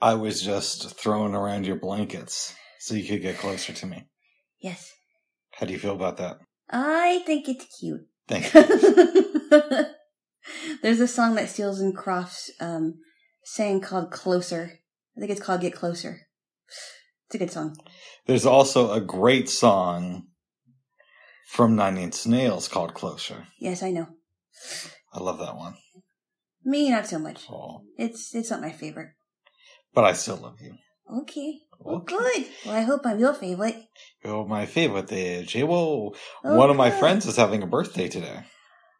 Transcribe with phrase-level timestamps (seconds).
[0.00, 4.04] I was just throwing around your blankets so you could get closer to me.
[4.60, 4.92] Yes.
[5.52, 6.38] How do you feel about that?
[6.70, 8.02] I think it's cute.
[8.28, 9.86] Thank you.
[10.82, 12.94] There's a song that Seals and Crofts um,
[13.44, 14.80] sang called Closer.
[15.16, 16.20] I think it's called Get Closer.
[17.26, 17.76] It's a good song.
[18.26, 20.24] There's also a great song
[21.48, 23.46] from Nine Inch Nails called Closer.
[23.58, 24.06] Yes, I know.
[25.12, 25.76] I love that one.
[26.64, 27.44] Me, not so much.
[27.50, 29.10] Oh, It's it's not my favorite.
[29.96, 30.74] But I still love you.
[31.22, 31.62] Okay.
[31.80, 32.14] Well, Okay.
[32.14, 32.46] good.
[32.66, 33.88] Well, I hope I'm your favorite.
[34.22, 35.64] You're my favorite there, J.
[35.64, 36.14] Whoa.
[36.42, 36.98] One of my Okay.
[37.00, 38.44] friends is having a birthday today.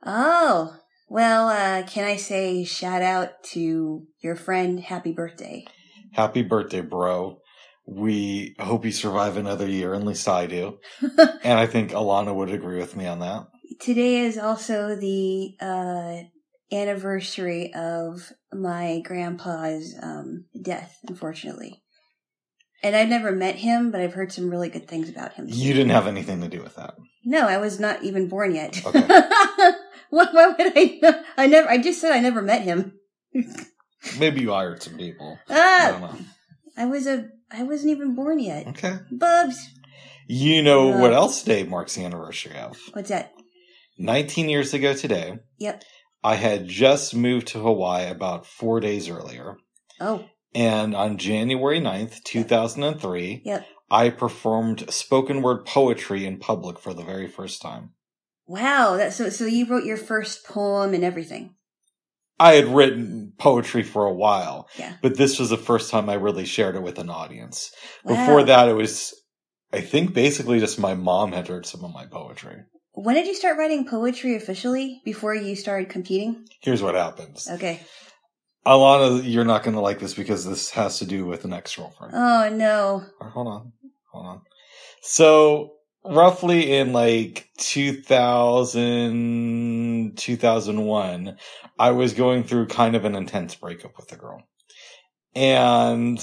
[0.04, 0.74] Oh,
[1.08, 4.80] well, uh, can I say shout out to your friend?
[4.80, 5.66] Happy birthday.
[6.12, 7.40] Happy birthday, bro.
[7.86, 10.78] We hope you survive another year, at least I do.
[11.44, 13.46] And I think Alana would agree with me on that.
[13.78, 16.22] Today is also the uh,
[16.72, 21.82] anniversary of my grandpa's um, death, unfortunately.
[22.82, 25.46] And I've never met him, but I've heard some really good things about him.
[25.48, 26.94] You didn't have anything to do with that.
[27.24, 28.80] No, I was not even born yet.
[28.86, 29.00] Okay.
[30.10, 30.98] why, why would I?
[31.02, 31.22] know?
[31.36, 31.68] I never.
[31.68, 32.92] I just said I never met him.
[34.18, 35.38] Maybe you hired some people.
[35.48, 36.18] I don't Ah, know.
[36.76, 37.28] I was a.
[37.50, 38.66] I wasn't even born yet.
[38.68, 38.98] Okay.
[39.10, 39.68] Bubs.
[40.28, 42.76] You know Uh, what else today marks the anniversary of?
[42.92, 43.32] What's that?
[43.98, 45.82] 19 years ago today, Yep.
[46.24, 49.56] I had just moved to Hawaii about four days earlier.
[50.00, 53.66] Oh, And on January 9th, 2003, Yep.
[53.90, 57.90] I performed spoken word poetry in public for the very first time.
[58.46, 58.96] wow.
[58.96, 59.28] That so.
[59.30, 61.54] So you wrote your first poem and everything.
[62.38, 64.96] I had written poetry for a while, Yeah.
[65.02, 67.70] but this was the first time I really shared it with an audience.
[68.04, 68.14] Wow.
[68.16, 69.14] Before that, it was,
[69.72, 72.56] I think, basically just my mom had heard some of my poetry.
[72.96, 75.02] When did you start writing poetry officially?
[75.04, 76.48] Before you started competing?
[76.62, 77.46] Here's what happens.
[77.46, 77.82] Okay.
[78.66, 81.76] Alana, you're not going to like this because this has to do with an ex
[81.76, 82.14] girlfriend.
[82.16, 83.04] Oh no.
[83.20, 83.74] Hold on.
[84.12, 84.40] Hold on.
[85.02, 85.74] So,
[86.06, 91.36] roughly in like 2000, 2001,
[91.78, 94.42] I was going through kind of an intense breakup with a girl.
[95.34, 96.18] And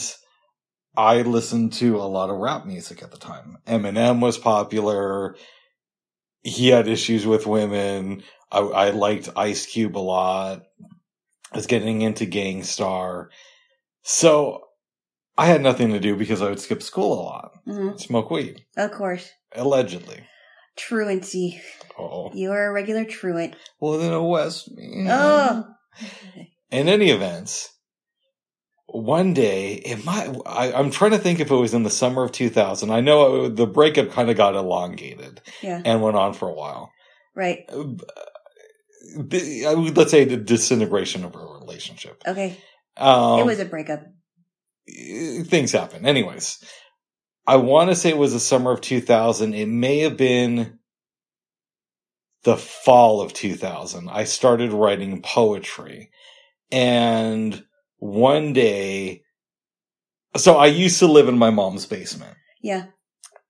[0.98, 3.60] I listened to a lot of rap music at the time.
[3.68, 5.36] Eminem was popular.
[6.44, 8.24] He had issues with women.
[8.52, 10.64] I, I liked Ice Cube a lot.
[11.52, 13.30] I was getting into Gang Starr.
[14.02, 14.62] So
[15.38, 18.66] I had nothing to do because I would skip school a lot, hmm smoke weed,
[18.78, 19.30] Of course.
[19.56, 20.24] allegedly.
[20.76, 21.62] Truancy.
[21.98, 23.56] Oh, You're a regular truant.
[23.80, 24.70] well, then a West.
[25.08, 25.66] Oh.
[26.72, 27.70] In any event,
[28.94, 30.30] one day it might.
[30.46, 32.92] I, I'm trying to think if it was in the summer of 2000.
[32.92, 35.82] I know it, the breakup kind of got elongated Yeah.
[35.84, 36.92] and went on for a while.
[37.36, 37.66] Right.
[37.70, 38.04] I would-
[39.98, 42.22] Let's say the disintegration of a relationship.
[42.28, 42.58] Okay.
[42.98, 44.04] Um, it was a breakup.
[44.88, 46.06] things happen.
[46.06, 46.64] Anyways,
[47.48, 49.54] I want to say it was the summer of 2000.
[49.54, 50.80] It may have been
[52.44, 54.10] the fall of 2000.
[54.10, 56.12] I started writing poetry.
[56.72, 57.64] And
[58.04, 59.24] one day,
[60.36, 62.36] so I used to live in my mom's basement.
[62.62, 62.86] Yeah.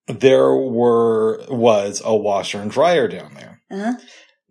[0.08, 3.62] There were, was a washer and dryer down there.
[3.72, 3.94] Uh huh.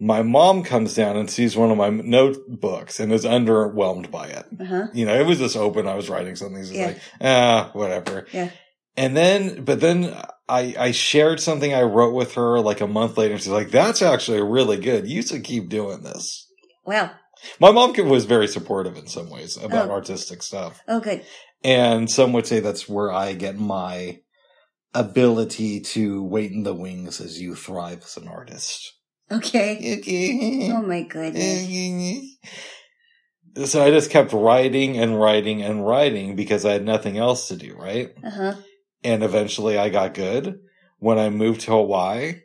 [0.01, 4.47] My mom comes down and sees one of my notebooks and is underwhelmed by it
[4.61, 4.87] Uh huh.
[4.93, 5.87] you know, it was just open.
[5.87, 6.63] I was writing something.
[6.65, 6.87] She's Yeah.
[6.87, 8.27] like, ah, whatever.
[8.33, 8.51] Yeah.
[8.97, 10.13] And then, but then
[10.49, 13.35] I, I shared something I wrote with her like a month later.
[13.35, 15.07] And she's like, that's actually really good.
[15.07, 16.49] You should keep doing this.
[16.85, 17.13] Wow.
[17.61, 19.93] My mom was very supportive in some ways about Oh.
[19.93, 20.81] artistic stuff.
[20.89, 21.25] Oh, good.
[21.65, 24.21] And some would say that's where I get my
[24.95, 28.93] ability to wait in the wings as you thrive as an artist.
[29.31, 29.99] Okay.
[29.99, 30.69] Okay.
[30.73, 32.37] Oh my goodness.
[33.65, 37.57] so I just kept writing and writing and writing because I had nothing else to
[37.57, 38.11] do, right?
[38.25, 38.55] Uh huh.
[39.05, 40.59] And eventually I got good.
[40.99, 42.41] When I moved to Hawaii,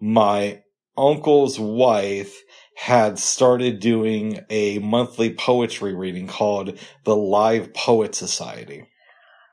[0.00, 0.62] my
[0.96, 2.36] uncle's wife
[2.78, 8.86] had started doing a monthly poetry reading called the Live Poet Society.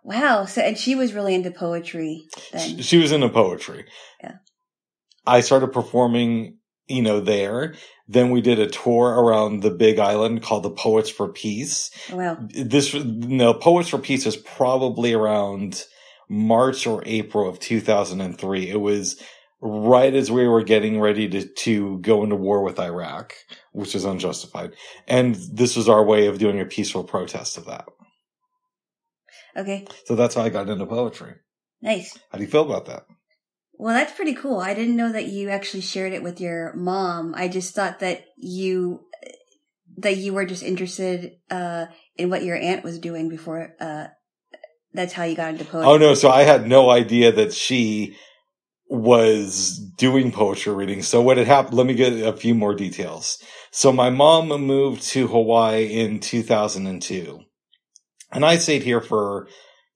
[0.03, 0.45] Wow.
[0.45, 2.77] So, and she was really into poetry then.
[2.77, 3.85] She, she was into poetry.
[4.21, 4.35] Yeah.
[5.25, 7.73] I started performing, you know, there.
[8.07, 11.89] Then we did a tour around the Big Island called the Poets for Peace.
[12.11, 12.37] Oh, wow.
[12.49, 15.83] This, no, Poets for Peace is probably around
[16.29, 18.69] March or April of 2003.
[18.69, 19.19] It was
[19.65, 23.33] right as we were getting ready to, to go into war with Iraq,
[23.71, 24.73] which is unjustified.
[25.07, 27.85] And this was our way of doing a peaceful protest of that.
[29.57, 29.87] Okay.
[30.05, 31.35] So that's how I got into poetry.
[31.81, 32.17] Nice.
[32.31, 33.05] How do you feel about that?
[33.77, 34.59] Well, that's pretty cool.
[34.59, 37.33] I didn't know that you actually shared it with your mom.
[37.35, 39.01] I just thought that you
[39.97, 41.85] that you were just interested uh
[42.19, 43.73] and what your aunt was doing before.
[43.79, 44.07] Uh,
[44.93, 45.91] that's how you got into poetry.
[45.91, 48.15] Oh no, so I had no idea that she
[48.87, 51.01] was doing poetry reading.
[51.01, 53.41] So what had happened, let me get a few more details.
[53.71, 57.39] So my mom moved to Hawaii in 2002
[58.31, 59.47] and I stayed here for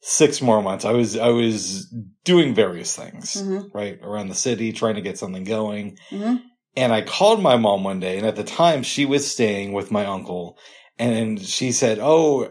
[0.01, 0.85] six more months.
[0.85, 1.93] I was, I was
[2.23, 3.69] doing various things, Mhm.
[3.73, 3.99] right?
[4.01, 5.97] Around the city, trying to get something going.
[6.11, 6.41] Mhm.
[6.75, 9.91] And I called my mom one day and at the time she was staying with
[9.91, 10.57] my uncle
[10.97, 12.49] and she said, Oh,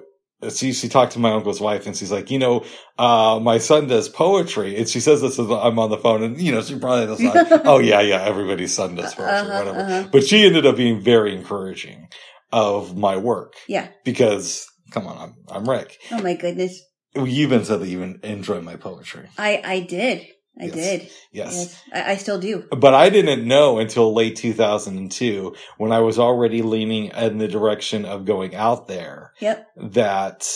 [0.55, 2.65] she, she talked to my uncle's wife and she's like, you know,
[2.99, 4.77] uh, my son does poetry.
[4.77, 7.21] And she says this as I'm on the phone and, you know, she probably does
[7.21, 9.79] not, oh yeah, yeah, everybody's son does poetry, Uh-huh, whatever.
[9.81, 10.09] uh-huh.
[10.13, 12.09] But she ended up being very encouraging
[12.53, 13.89] of my work Yeah.
[14.05, 15.99] because come on, I'm, I'm Rick.
[16.13, 16.81] Oh my goodness.
[17.15, 19.29] You even said that you en- enjoy my poetry.
[19.37, 20.25] I I did.
[20.61, 20.75] I Yes.
[20.75, 21.11] did.
[21.33, 21.83] Yes.
[21.93, 22.65] I, I still do.
[22.71, 28.05] But I didn't know until late 2002 when I was already leaning in the direction
[28.05, 29.67] of going out there Yep.
[29.77, 30.49] that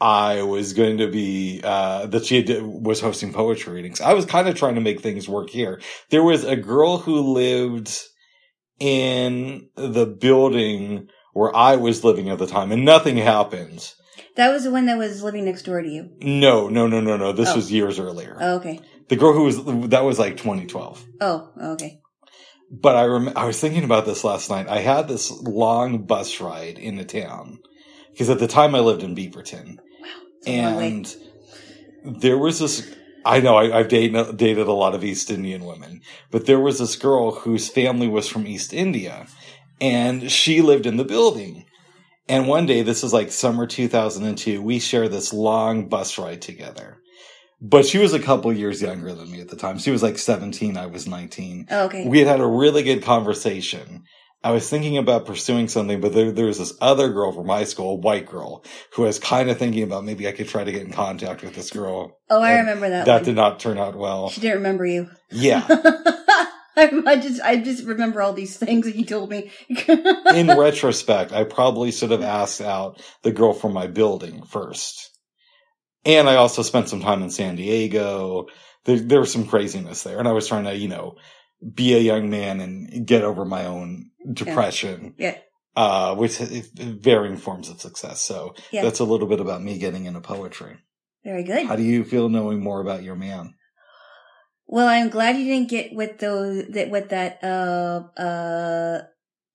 [0.00, 4.00] I was going to be, uh, that she had, was hosting poetry readings.
[4.00, 5.80] I was kind of trying to make things work here.
[6.10, 8.02] There was a girl who lived
[8.80, 13.92] in the building where I was living at the time and nothing happened.
[14.36, 16.10] That was the one that was living next door to you.
[16.20, 17.32] No, no, no, no, no.
[17.32, 17.56] This Oh.
[17.56, 18.36] was years earlier.
[18.40, 18.80] Oh, okay.
[19.08, 21.04] the girl who was, that was like 2012.
[21.20, 21.98] Oh, okay.
[22.70, 24.66] But I rem- I was thinking about this last night.
[24.68, 27.58] I had this long bus ride into town
[28.10, 29.76] because at the time I lived in Beaverton,
[30.46, 31.14] a and
[32.04, 32.90] there was this.
[33.26, 36.00] I know I, I've dated dated a lot of East Indian women,
[36.30, 39.26] but there was this girl whose family was from East India,
[39.80, 41.66] and she lived in the building.
[42.28, 46.98] And one day, this is like summer 2002, we share this long bus ride together.
[47.60, 49.78] But she was a couple years younger than me at the time.
[49.78, 52.06] She was like 17, I was 19 Oh, okay.
[52.08, 54.04] we had had a really good conversation.
[54.44, 57.62] I was thinking about pursuing something, but there, there was this other girl from high
[57.62, 58.64] school, a white girl,
[58.94, 61.42] who I was kind of thinking about maybe I could try to get in contact
[61.42, 62.18] with this girl.
[62.28, 63.06] oh, I and remember that.
[63.06, 63.24] That one.
[63.24, 64.30] did not turn out well.
[64.30, 65.08] She didn't remember you.
[65.30, 65.64] Yeah.
[66.76, 69.50] I, I just I just remember all these things that you told me.
[69.88, 75.10] In retrospect, I probably should have asked out the girl from my building first.
[76.04, 78.46] And I also spent some time in San Diego.
[78.84, 80.18] There, there was some craziness there.
[80.18, 81.14] And I was trying to, you know,
[81.74, 85.14] be a young man and get over my own depression.
[85.16, 85.38] Yeah.
[85.76, 88.20] Uh, which varying forms of success.
[88.20, 88.82] So Yeah.
[88.82, 90.76] that's a little bit about me getting into poetry.
[91.24, 91.66] Very good.
[91.66, 93.54] How do you feel knowing more about your man?
[94.72, 99.02] Well, I'm glad you didn't get with those that with that uh uh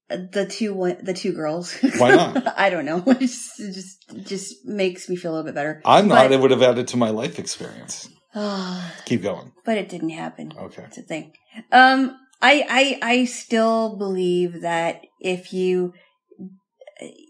[0.09, 1.75] the two one the two girls.
[1.97, 2.53] Why not?
[2.65, 3.03] I don't know.
[3.07, 5.81] It just it just it just makes me feel a little bit better.
[5.85, 6.25] I'm not.
[6.25, 8.07] But- It would have added to my life experience.
[8.35, 9.53] Ah, Keep going.
[9.65, 10.53] but it didn't happen.
[10.55, 10.83] Okay.
[10.83, 11.33] That's the thing.
[11.71, 15.93] Um, I, I, I still believe that if you,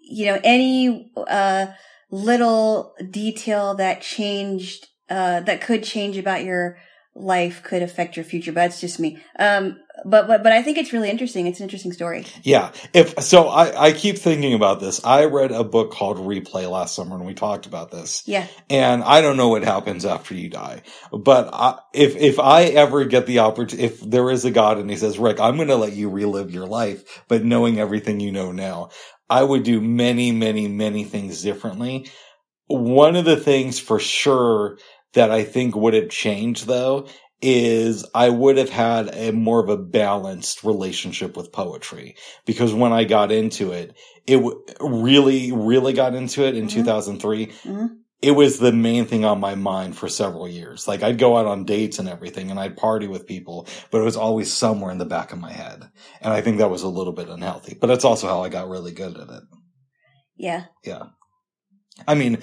[0.04, 1.68] you know, any, uh,
[2.12, 6.78] little detail that changed, uh, that could change about your
[7.18, 9.18] life could affect your future, but that's just me.
[9.40, 11.48] Um, but, but, but I think it's really interesting.
[11.48, 12.26] It's an interesting story.
[12.44, 12.72] Yeah.
[12.94, 15.04] If so, I, I keep thinking about this.
[15.04, 18.24] I read a book called Replay last summer and we talked about this.
[18.26, 18.46] Yeah.
[18.70, 23.06] And I don't know what happens after you die, but I, if, if I ever
[23.06, 25.76] get the opportunity, if there is a God and he says, Rick, I'm going to
[25.76, 28.90] let you relive your life, but knowing everything you know now,
[29.30, 32.10] I would do many, many, many things differently.
[32.68, 34.78] One of the things for sure
[35.14, 37.08] that I think would have changed though
[37.42, 42.92] is I would have had a more of a balanced relationship with poetry because when
[42.92, 43.96] I got into it,
[44.26, 46.72] it w- really, really got into it in Mhm.
[46.72, 47.48] 2003.
[47.64, 47.90] Mhm.
[48.24, 50.88] It was the main thing on my mind for several years.
[50.88, 54.04] Like I'd go out on dates and everything and I'd party with people, but it
[54.04, 55.84] was always somewhere in the back of my head.
[56.22, 58.68] And I think that was a little bit unhealthy, but that's also how I got
[58.68, 59.44] really good at it.
[60.38, 60.64] Yeah.
[60.84, 61.04] Yeah.
[62.08, 62.40] I mean,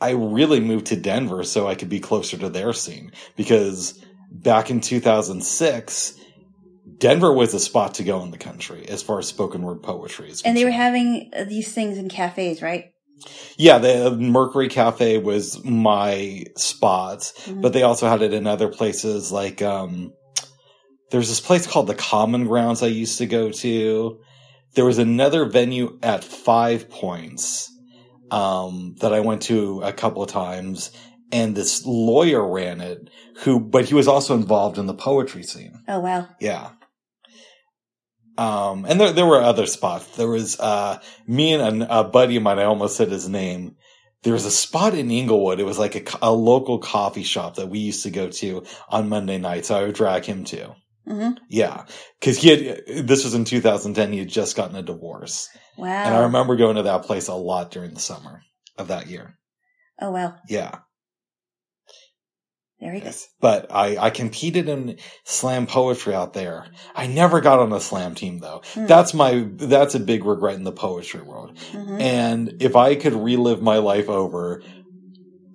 [0.00, 4.70] I really moved to Denver so I could be closer to their scene because back
[4.70, 6.14] in 2006,
[6.98, 10.30] Denver was a spot to go in the country as far as spoken word poetry
[10.30, 12.86] is And they were having uh, these things in cafes, right?
[13.56, 17.62] Yeah, the Mercury Cafe was my spot, Mhm.
[17.62, 20.12] but they also had it in other places like, um,
[21.10, 24.18] there's this place called the Common Grounds I used to go to.
[24.74, 27.70] There was another venue at Five Points,
[28.34, 30.90] um, that I went to a couple of times
[31.30, 33.08] and this lawyer ran it
[33.42, 35.84] who, but he was also involved in the poetry scene.
[35.86, 36.28] Oh, wow.
[36.40, 36.70] Yeah.
[38.36, 40.16] Um, and there, there were other spots.
[40.16, 43.76] There was, uh, me and a, a buddy of mine, I almost said his name.
[44.24, 45.60] There was a spot in Englewood.
[45.60, 49.08] It was like a, a local coffee shop that we used to go to on
[49.08, 49.70] Monday nights.
[49.70, 50.74] I would drag him to.
[51.06, 51.84] Hmm Yeah,
[52.20, 53.06] because he had.
[53.06, 54.12] This was in 2010.
[54.12, 56.04] He had just gotten a divorce, Wow.
[56.04, 58.42] and I remember going to that place a lot during the summer
[58.78, 59.38] of that year.
[60.00, 60.34] oh wow.
[60.48, 60.78] Yeah,
[62.80, 63.28] Very goes.
[63.40, 66.66] but I I competed in slam poetry out there.
[66.94, 68.62] I never got on a slam team though.
[68.74, 68.86] Hmm.
[68.86, 71.52] That's my that's a big regret in the poetry world.
[71.70, 74.62] hmm And if I could relive my life over,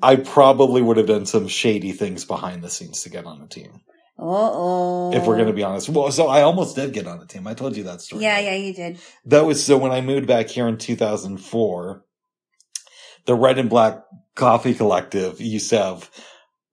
[0.01, 3.47] I probably would have done some shady things behind the scenes to get on a
[3.47, 3.81] team.
[4.21, 5.13] Oh.
[5.13, 5.87] If we're going to be honest.
[5.89, 7.47] Well, so I almost did get on a team.
[7.47, 8.23] I told you that story.
[8.23, 8.99] Yeah, yeah, you did.
[9.25, 12.03] That was so when I moved back here in 2004,
[13.25, 14.03] the Red and Black
[14.35, 16.11] Coffee Collective used to have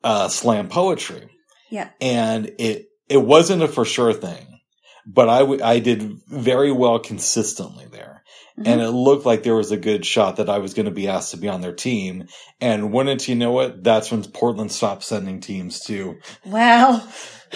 [0.02, 1.28] uh, slam poetry.
[1.70, 1.90] Yeah.
[2.00, 4.60] And it, it wasn't a for sure thing,
[5.06, 8.22] but I, w- I did very well consistently there.
[8.58, 8.66] Mhm.
[8.68, 11.08] And it looked like there was a good shot that I was going to be
[11.08, 12.26] asked to be on their team.
[12.60, 13.84] And wouldn't you know it?
[13.84, 17.06] That's when Portland stopped sending teams to Wow.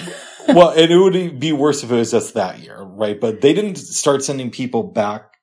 [0.48, 3.20] well, and it would be worse if it was just that year, right?
[3.20, 5.34] But they didn't start sending people back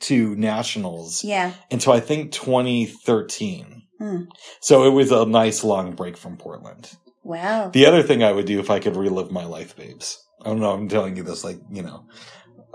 [0.00, 1.52] to nationals yeah.
[1.70, 3.82] until I think 2013.
[3.98, 4.22] Hmm.
[4.60, 6.90] So it was a nice long break from Portland.
[7.22, 7.70] Wow.
[7.70, 10.22] The other thing I would do if I could relive my life, babes.
[10.42, 10.72] I don't know.
[10.72, 12.04] I'm telling you this, like you know.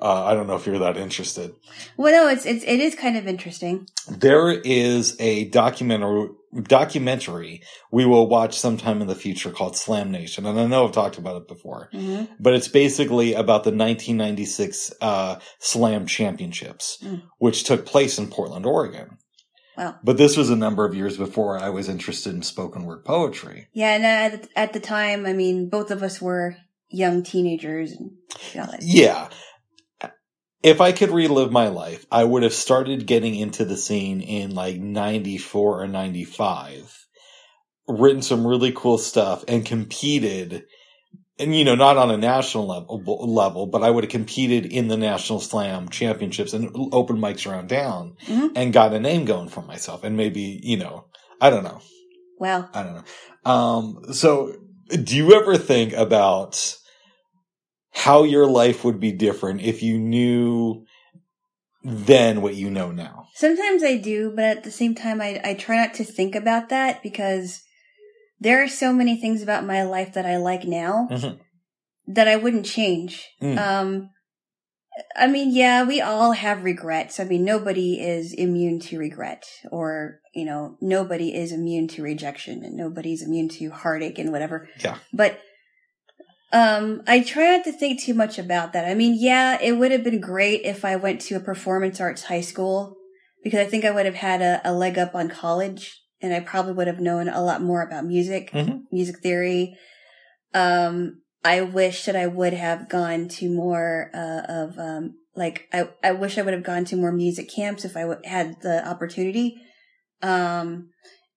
[0.02, 1.54] Uh, I don't know if you're that interested.
[1.96, 3.88] Well, no, it's it's it is kind of interesting.
[4.10, 6.30] There is a documentary
[6.64, 10.92] documentary we will watch sometime in the future called Slam Nation, and I know I've
[10.92, 11.90] talked about it before.
[11.92, 17.22] hmm but it's basically about the 1996 uh, Slam Championships, Mm.
[17.38, 19.18] which took place in Portland, Oregon.
[19.78, 19.96] Wow.
[20.04, 23.68] But this was a number of years before I was interested in spoken word poetry.
[23.74, 26.58] Yeah, and at, at the time, I mean, both of us were
[26.90, 28.12] young teenagers and
[28.60, 28.82] all that.
[28.84, 29.30] Yeah.
[30.64, 34.54] If I could relive my life, I would have started getting into the scene in
[34.54, 37.08] like 94 or 95,
[37.88, 40.66] written some really cool stuff and competed
[41.40, 44.90] and you know, not on a national level, level, but I would have competed in
[44.90, 48.52] the National Slam Championships and open mics around town Mhm.
[48.56, 50.04] and got a name going for myself.
[50.04, 51.06] And maybe, you know,
[51.40, 51.80] I don't know.
[52.38, 53.52] Well, I don't know.
[53.52, 54.54] Um, so
[55.04, 56.78] do you ever think about
[57.92, 60.86] how your life would be different if you knew
[61.84, 63.28] then what you know now?
[63.34, 66.70] Sometimes I do, but at the same time, I, I try not to think about
[66.70, 67.62] that because
[68.40, 71.40] there are so many things about my life that I like now Mhm.
[72.08, 73.28] that I wouldn't change.
[73.42, 73.58] Mm.
[73.58, 74.10] Um,
[75.16, 77.20] I mean, yeah, we all have regrets.
[77.20, 82.64] I mean, nobody is immune to regret or, you know, nobody is immune to rejection
[82.64, 84.68] and nobody's immune to heartache and whatever.
[84.84, 84.98] Yeah.
[85.14, 85.40] But,
[86.52, 88.86] um, I try not to think too much about that.
[88.86, 92.24] I mean, yeah, it would have been great if I went to a performance arts
[92.24, 92.98] high school
[93.44, 96.40] because I think I would have had a, a leg up on college and I
[96.40, 98.84] probably would have known a lot more about music, Mhm.
[98.92, 99.78] music theory.
[100.54, 105.90] Um, I wish that I would have gone to more uh, of um, like I
[106.04, 108.88] I wish I would have gone to more music camps if I w- had the
[108.88, 109.56] opportunity.
[110.22, 110.90] Um,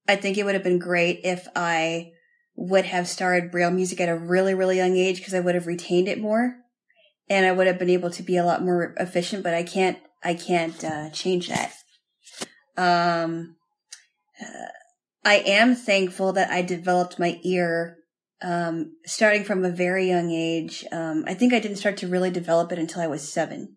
[0.06, 2.10] I think it would have been great if I
[2.56, 5.66] would have started braille music at a really really young age because I would have
[5.66, 6.56] retained it more,
[7.28, 9.42] and I would have been able to be a lot more efficient.
[9.42, 11.72] But I can't I can't uh, change that.
[12.76, 13.56] Um,
[14.40, 14.68] uh,
[15.24, 17.98] I am thankful that I developed my ear
[18.42, 20.84] um, starting from a very young age.
[20.92, 23.76] Um, I think I didn't start to really develop it until I was seven.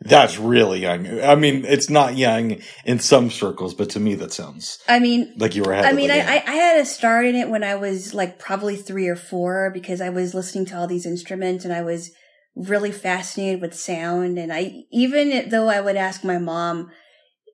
[0.00, 1.20] That's really young.
[1.20, 5.34] I mean, it's not young in some circles, but to me that sounds I mean,
[5.36, 6.20] like you were I mean, I.
[6.20, 9.70] I, I had a start in it when I was like probably three or four
[9.72, 12.12] because I was listening to all these instruments and I was
[12.54, 14.38] really fascinated with sound.
[14.38, 16.90] And I, even though I would ask my mom,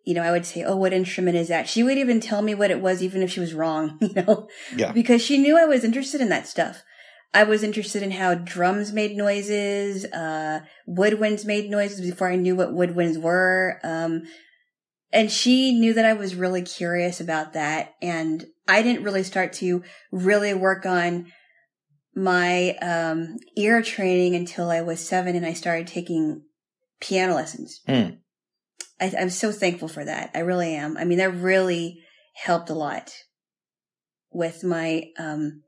[0.05, 1.69] you know, I would say, Oh, what instrument is that?
[1.69, 4.49] She would even tell me what it was, even if she was wrong, you know,
[4.77, 4.93] Yeah.
[4.93, 6.83] because she knew I was interested in that stuff.
[7.33, 12.57] I was interested in how drums made noises, uh, woodwinds made noises before I knew
[12.57, 13.79] what woodwinds were.
[13.85, 14.23] Um,
[15.13, 17.95] and she knew that I was really curious about that.
[18.03, 21.27] And I didn't really start to really work on
[22.15, 26.43] my, um, ear training until I was seven and I started taking
[27.01, 27.81] piano lessons.
[27.87, 28.11] Hmm.
[29.01, 30.31] I, I'm so thankful for that.
[30.35, 30.97] I really am.
[30.97, 32.01] I mean, that really
[32.35, 33.13] helped a lot
[34.33, 35.63] with my, um,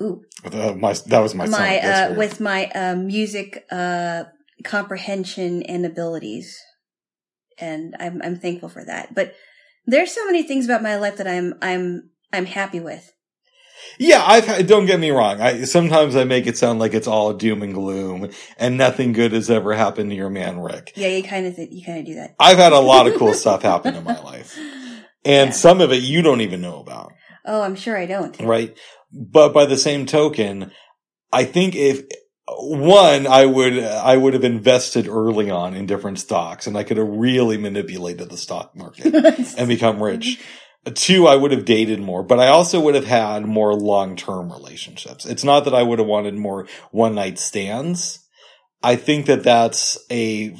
[0.00, 1.78] ooh, Uh, my, that was my, my.
[1.78, 4.24] Uh, with my, uh, music, uh,
[4.64, 6.58] comprehension and abilities.
[7.58, 9.14] And I'm, I'm thankful for that.
[9.14, 9.34] But
[9.86, 13.12] there's so many things about my life that I'm, I'm, I'm happy with.
[13.98, 15.40] Yeah, I've don't get me wrong.
[15.40, 19.32] I sometimes I make it sound like it's all doom and gloom and nothing good
[19.32, 20.92] has ever happened to your man Rick.
[20.96, 22.34] Yeah, you kind of, th- you kind of do that.
[22.38, 24.58] I've had a lot of cool stuff happen in my life.
[25.22, 25.54] And Yeah.
[25.54, 27.12] some of it you don't even know about,
[27.44, 28.38] Oh, I'm sure I don't.
[28.40, 28.74] right?
[29.12, 30.70] But by the same token,
[31.32, 32.02] I think if
[32.58, 36.96] one, I would I would have invested early on in different stocks, and I could
[36.96, 39.14] have really manipulated the stock market
[39.58, 40.40] and become rich.
[40.94, 44.50] Two, I would have dated more, but I also would have had more long term
[44.50, 45.26] relationships.
[45.26, 48.26] It's not that I would have wanted more one night stands.
[48.82, 50.56] I think that that's a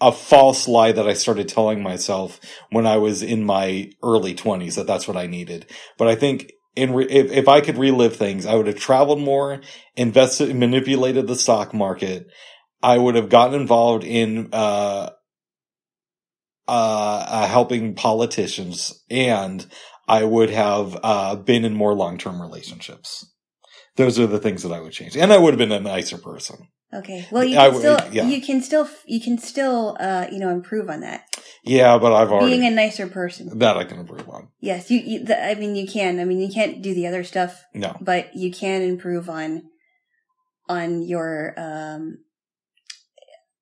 [0.00, 4.76] a false lie that I started telling myself when I was in my early 20s
[4.76, 5.66] that that's what I needed.
[5.98, 9.20] But I think in re- if, if I could relive things, I would have traveled
[9.20, 9.60] more,
[9.96, 12.26] invested, manipulated the stock market.
[12.82, 15.10] I would have gotten involved in, uh,
[16.68, 19.66] uh, uh, helping politicians and
[20.08, 23.26] I would have, uh, been in more long-term relationships.
[23.96, 25.16] Those are the things that I would change.
[25.16, 26.68] And I would have been a nicer person.
[26.92, 27.26] Okay.
[27.30, 28.26] Well, you can would- still yeah.
[28.26, 31.24] you can still you can still uh you know improve on that.
[31.62, 33.58] Yeah, but I've already, Being a nicer person.
[33.58, 34.48] that I can improve on.
[34.60, 34.98] Yes, you.
[35.00, 36.18] you the, I mean, you can.
[36.18, 37.96] I mean, you can't do the other stuff, No.
[38.00, 39.64] but you can improve on
[40.68, 42.18] on your um.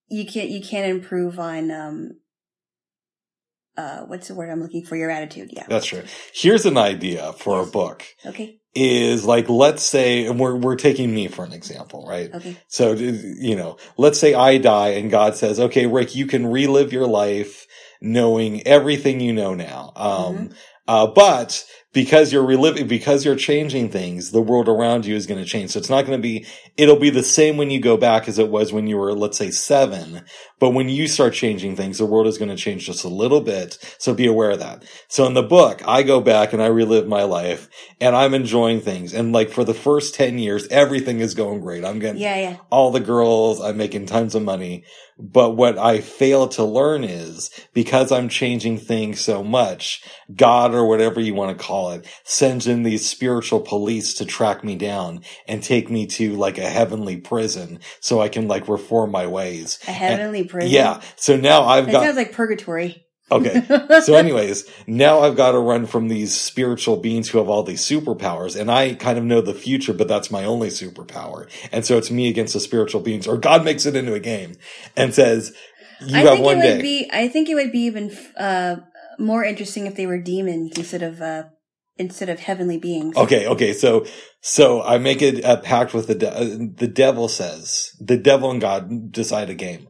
[0.09, 0.49] You can't.
[0.49, 2.11] you can't improve on um.
[3.77, 4.97] Uh, what's the word I'm looking for?
[4.97, 5.51] Your attitude.
[5.53, 5.67] Yeah.
[5.69, 6.03] That's true.
[6.35, 7.69] Here's an idea for Yes.
[7.69, 8.58] a book Okay.
[8.75, 12.33] Is like, let's say, and we're, we're taking me for an example, right?
[12.33, 12.57] Okay.
[12.69, 16.93] So, you know, let's say I die and God says, okay, Rick, you can relive
[16.93, 17.67] your life
[18.01, 19.93] knowing everything you know now.
[19.97, 20.51] Um,
[20.87, 21.65] uh, but
[21.99, 25.73] because you're reliving, because you're changing things, the world around you is going to change.
[25.73, 28.39] So it's not going to be, it'll be the same when you go back as
[28.39, 30.23] it was when you were, let's say seven.
[30.61, 33.41] But when you start changing things, the world is going to change just a little
[33.41, 33.79] bit.
[33.99, 34.85] So be aware of that.
[35.09, 37.69] So in the book, I go back and I relive my life
[38.01, 39.13] and I'm enjoying things.
[39.13, 41.85] And like for the first 10 years, everything is going great.
[41.85, 42.37] I'm getting Yeah.
[42.37, 42.57] Yeah.
[42.71, 43.61] all the girls.
[43.61, 44.85] I'm making tons of money.
[45.19, 50.01] But what I fail to learn is because I'm changing things so much,
[50.35, 54.63] God or whatever you want to call it sends in these spiritual police to track
[54.65, 59.11] me down and take me to like a heavenly prison so I can like reform
[59.11, 59.79] my ways.
[59.89, 60.71] A heavenly prison.
[60.71, 61.01] Yeah.
[61.17, 63.05] So now I've That got, sounds like purgatory.
[63.31, 63.63] okay.
[64.03, 67.83] So anyways, now I've got to run from these spiritual beings who have all these
[67.83, 71.51] superpowers and I kind of know the future, but that's my only superpower.
[71.73, 74.55] And so it's me against the spiritual beings or God makes it into a game
[74.97, 75.55] and says,
[76.01, 76.83] you I have think one it would day.
[76.83, 77.11] be.
[77.13, 78.77] I think it would be even uh
[79.19, 81.43] more interesting if they were demons instead of uh
[81.99, 83.17] instead of heavenly beings.
[83.17, 83.73] Okay, okay.
[83.73, 84.07] So,
[84.41, 87.29] so I make a, a pact with the de- the devil.
[87.29, 89.89] Says the devil and God decide a game.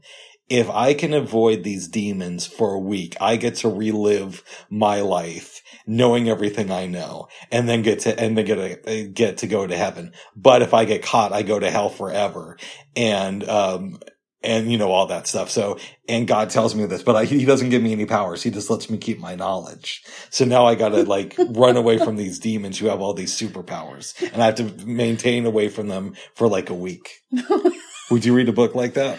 [0.49, 5.61] If I can avoid these demons for a week, I get to relive my life,
[5.87, 9.67] knowing everything I know, and then get to and then get to get to go
[9.67, 10.13] to heaven.
[10.35, 12.57] But if I get caught, I go to hell forever,
[12.97, 13.99] and um
[14.43, 15.51] and you know all that stuff.
[15.51, 18.43] So and God tells me this, but I, He doesn't give me any powers.
[18.43, 20.03] He just lets me keep my knowledge.
[20.31, 23.35] So now I got to like run away from these demons who have all these
[23.37, 27.23] superpowers, and I have to maintain away from them for like a week.
[28.11, 29.19] Would you read a book like that?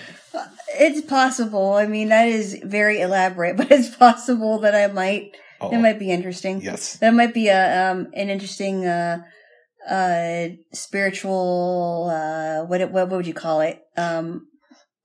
[0.82, 1.74] It's possible.
[1.74, 5.36] I mean, that is very elaborate, but it's possible that I might.
[5.62, 6.62] Oh, It might be interesting.
[6.62, 6.96] yes.
[6.98, 9.24] That might be a um an interesting uh
[9.90, 14.48] uh spiritual uh what it- what would you call it um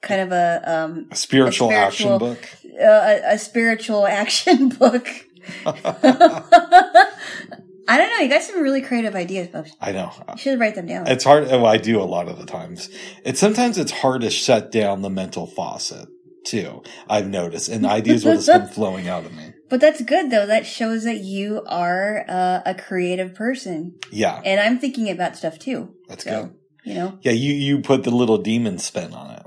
[0.05, 2.39] kind of a um A spiritual, A action book.
[2.81, 5.09] uh, a, a spiritual action book.
[7.87, 8.19] I don't know.
[8.21, 9.49] You got some really creative ideas.
[9.81, 10.11] I know.
[10.31, 11.07] You should write them down.
[11.07, 11.47] It's hard.
[11.49, 12.89] Well, I do a lot of the times.
[13.25, 16.09] It's sometimes it's hard to shut down the mental faucet
[16.47, 16.83] too.
[17.11, 19.53] I've noticed, and ideas will just come flowing out of me.
[19.69, 20.47] But that's good though.
[20.47, 25.59] That shows that you are uh, a creative person, Yeah, and I'm thinking about stuff
[25.59, 25.95] too.
[26.09, 26.55] that's So, good.
[26.87, 29.44] You know, Yeah, you you put the little demon spin on it.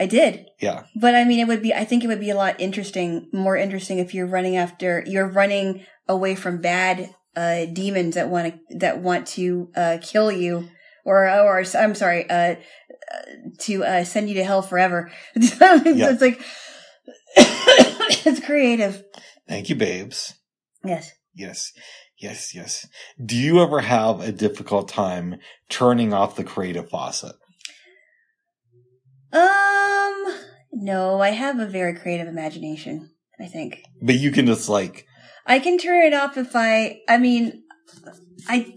[0.00, 0.46] I did.
[0.58, 3.28] Yeah, But I mean, it would be, I think it would be a lot interesting,
[3.34, 8.54] more interesting if you're running after, you're running away from bad, uh, demons that want
[8.54, 10.70] to, that want to, uh, kill you
[11.04, 12.56] or, or, I'm sorry, uh, uh,
[13.58, 15.12] to, uh, send you to hell forever.
[15.36, 16.40] It's like,
[18.26, 19.04] it's creative.
[19.46, 20.34] thank you, babes.
[20.82, 21.12] Yes.
[21.34, 21.72] Yes,
[22.18, 22.88] yes, yes.
[23.22, 25.36] Do you ever have a difficult time
[25.68, 27.36] turning off the creative faucet?
[29.32, 30.34] Um,
[30.72, 33.82] no, I have a very creative imagination, I think.
[34.02, 35.06] But you can just like,
[35.46, 37.62] I can turn it off if I, I mean,
[38.48, 38.74] I,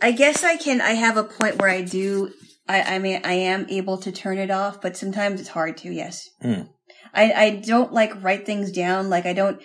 [0.00, 2.32] I guess I can, I have a point where I do,
[2.68, 5.90] I, I mean, I am able to turn it off, but sometimes it's hard to,
[5.90, 6.28] yes.
[6.40, 6.62] Hmm.
[7.12, 9.60] I, I don't like write things down, like I don't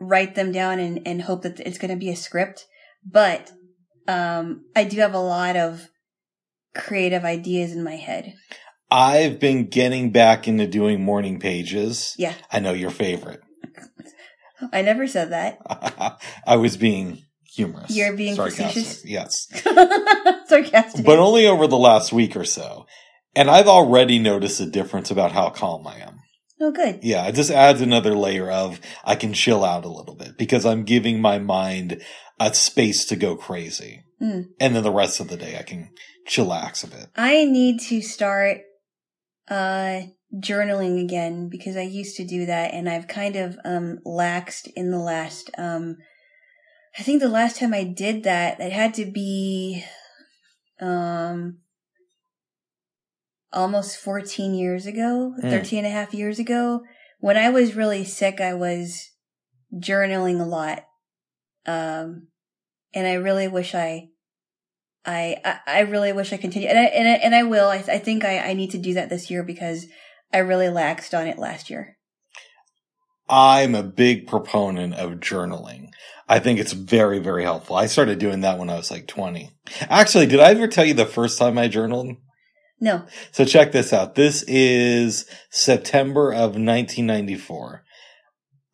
[0.00, 2.64] write them down and, and hope that it's going to be a script,
[3.04, 3.50] but,
[4.08, 5.88] um, I do have a lot of
[6.76, 8.34] creative ideas in my head.
[8.90, 12.14] I've been getting back into doing morning pages.
[12.18, 12.34] Yeah.
[12.52, 13.40] I know your favorite.
[14.72, 15.58] I never said that.
[16.46, 17.90] I was being humorous.
[17.90, 18.84] You're being sarcastic.
[18.84, 19.04] facetious?
[19.04, 19.48] Yes.
[20.46, 21.04] Sarcastic.
[21.04, 22.86] But only over the last week or so.
[23.34, 26.20] And I've already noticed a difference about how calm I am.
[26.60, 27.00] oh, good.
[27.02, 30.64] Yeah, it just adds another layer of I can chill out a little bit because
[30.64, 32.00] I'm giving my mind
[32.38, 34.04] a space to go crazy.
[34.20, 34.46] Mm.
[34.60, 35.90] And then the rest of the day I can
[36.28, 37.08] chillax a bit.
[37.16, 38.62] I need to start
[39.48, 40.02] uh
[40.34, 44.90] journaling again because I used to do that and I've kind of um laxed in
[44.90, 45.96] the last um
[46.98, 49.84] I think the last time I did that it had to be
[50.80, 51.58] um
[53.52, 55.50] almost 14 years ago, Mm.
[55.50, 56.82] 13 and a half years ago.
[57.20, 59.10] When I was really sick, I was
[59.74, 60.84] journaling a lot.
[61.66, 62.28] Um
[62.96, 64.08] and I really wish I
[65.08, 67.68] I, I, really wish I continued, and I, and I, and I will.
[67.68, 69.86] I, I think I, I need to do that this year because
[70.32, 71.96] I really laxed on it last year.
[73.28, 75.90] I'm a big proponent of journaling.
[76.28, 77.76] I think it's very, very helpful.
[77.76, 79.52] I started doing that when I was like 20.
[79.82, 82.16] Actually, did I ever tell you the first time I journaled?
[82.80, 84.16] No, So check this out.
[84.16, 87.84] This is September of 1994.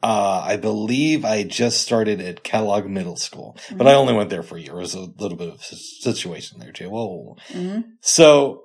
[0.02, 4.42] Uh, I believe I just started at Kellogg Middle School, but I only went there
[4.42, 4.72] for a year.
[4.72, 6.90] It was a little bit of a situation there, too.
[6.90, 7.36] Whoa.
[7.52, 8.62] hmm So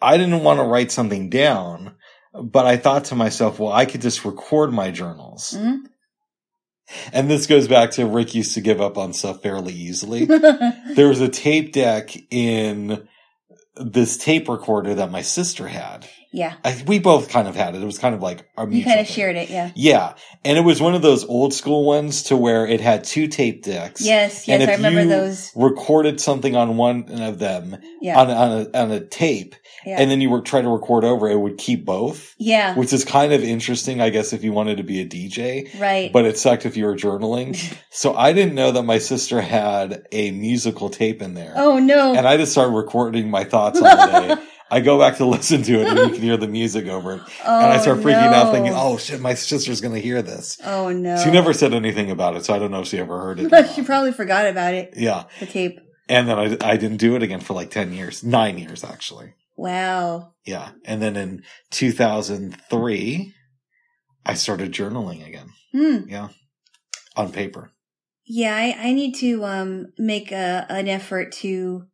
[0.00, 1.94] I didn't want to write something down,
[2.34, 5.54] but I thought to myself, well, I could just record my journals.
[5.56, 5.76] hmm
[7.12, 10.24] And this goes back to Rick used to give up on stuff fairly easily.
[10.94, 13.06] there was a tape deck in
[13.76, 16.08] this tape recorder that my sister had.
[16.32, 17.82] Yeah, I, we both kind of had it.
[17.82, 19.14] It was kind of like our you kind of thing.
[19.14, 19.50] shared it.
[19.50, 19.70] Yeah.
[19.74, 20.14] Yeah,
[20.44, 23.62] and it was one of those old school ones to where it had two tape
[23.62, 24.00] decks.
[24.00, 24.48] Yes.
[24.48, 24.68] Yes.
[24.68, 25.52] I remember you those.
[25.54, 28.18] Recorded something on one of them Yeah.
[28.20, 29.54] on a, on a on a tape,
[29.86, 30.00] yeah.
[30.00, 31.28] and then you were try to record over.
[31.28, 32.74] It would keep both, yeah.
[32.76, 35.78] which is kind of interesting, I guess, if you wanted to be a DJ.
[35.78, 36.12] Right.
[36.12, 37.56] But it sucked if you were journaling.
[37.90, 41.52] so I didn't know that my sister had a musical tape in there.
[41.56, 42.14] oh no.
[42.14, 44.42] And I just started recording my thoughts on the day.
[44.72, 47.22] I go back to listen to it and you can hear the music over it.
[47.44, 48.36] oh, and I start freaking no.
[48.36, 50.58] out thinking, oh shit, my sister's going to hear this.
[50.64, 51.22] Oh no.
[51.22, 53.70] She never said anything about it, so I don't know if she ever heard it.
[53.74, 54.94] she probably forgot about it.
[54.96, 55.24] yeah.
[55.40, 55.78] The tape.
[56.08, 59.34] And then I, I didn't do it again for like 10 years, nine years actually.
[59.56, 60.32] Wow.
[60.46, 60.70] Yeah.
[60.84, 63.34] And then in 2003,
[64.24, 65.48] I started journaling again
[66.08, 66.28] Yeah,
[67.16, 67.70] on paper.
[68.24, 71.86] Yeah, I, I need to um make a an effort to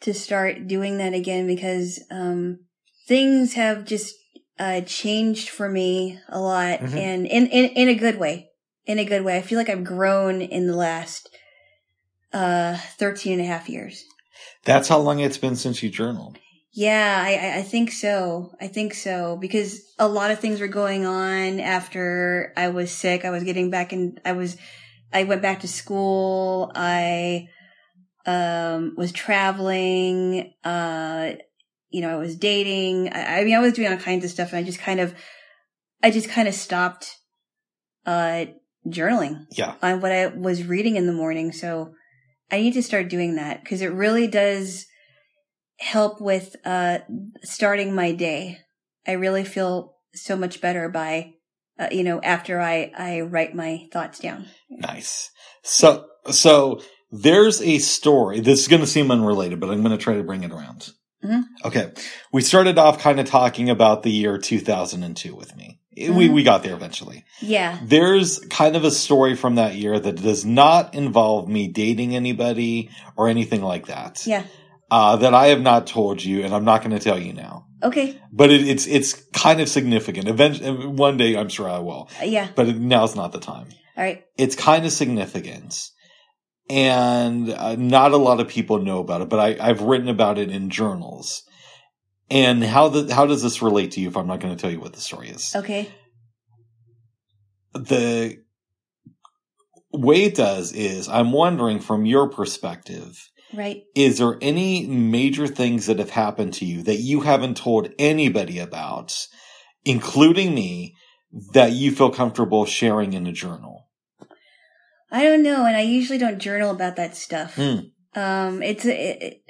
[0.00, 2.60] to start doing that again because um
[3.06, 4.14] things have just
[4.58, 6.96] uh changed for me a lot Mhm.
[6.96, 8.46] and in, in in a good way.
[8.86, 9.36] In a good way.
[9.36, 11.28] I feel like I've grown in the last
[12.32, 14.04] uh 13 and a half years.
[14.64, 16.38] That's how long it's been since you journaled.
[16.72, 18.52] Yeah, I, I- I think so.
[18.60, 23.24] I think so because a lot of things were going on after I was sick.
[23.24, 24.56] I was getting back and I was,
[25.12, 26.70] I went back to school.
[26.74, 27.48] I,
[28.26, 30.52] um, was traveling.
[30.64, 31.32] Uh,
[31.88, 33.12] you know, I was dating.
[33.12, 35.14] I, I mean, I was doing all kinds of stuff, and I just kind of,
[36.02, 37.16] I just kind of stopped,
[38.06, 38.46] uh,
[38.86, 39.74] journaling Yeah.
[39.82, 41.52] on what I was reading in the morning.
[41.52, 41.94] So
[42.50, 44.86] I need to start doing that because it really does
[45.78, 46.98] help with uh
[47.42, 48.58] starting my day.
[49.06, 51.32] I really feel so much better by
[51.78, 54.46] uh, you know after I I write my thoughts down.
[54.70, 55.30] Nice.
[55.62, 58.40] So, so there's a story.
[58.40, 60.90] This is going to seem unrelated, but I'm going to try to bring it around.
[61.24, 61.42] Mhm.
[61.64, 61.92] Okay.
[62.32, 65.80] We started off kind of talking about the year 2002 with me.
[65.96, 66.32] We, Mhm.
[66.32, 67.24] we got there eventually.
[67.42, 67.78] Yeah.
[67.82, 72.88] There's kind of a story from that year that does not involve me dating anybody
[73.16, 74.26] or anything like that.
[74.26, 74.44] Yeah.
[74.90, 77.66] Uh, that I have not told you and I'm not going to tell you now.
[77.82, 78.18] Okay.
[78.32, 80.26] But it, it's, it's kind of significant.
[80.28, 82.48] Eventually, one day I'm sure I will, Uh, yeah.
[82.54, 84.22] but it, now's not the time All right.
[84.38, 85.90] it's kind of significant
[86.70, 90.38] and uh, not a lot of people know about it but I, i've written about
[90.38, 91.42] it in journals
[92.30, 94.70] and how the how does this relate to you if i'm not going to tell
[94.70, 95.88] you what the story is Okay.
[97.74, 98.38] the
[99.92, 103.82] way it does is i'm wondering from your perspective Right.
[103.96, 108.60] is there any major things that have happened to you that you haven't told anybody
[108.60, 109.26] about
[109.84, 110.94] including me
[111.52, 113.69] that you feel comfortable sharing in a journal
[115.10, 117.56] I don't know, and I usually don't journal about that stuff.
[117.56, 117.78] Hmm.
[118.14, 119.42] Um, it's it, it,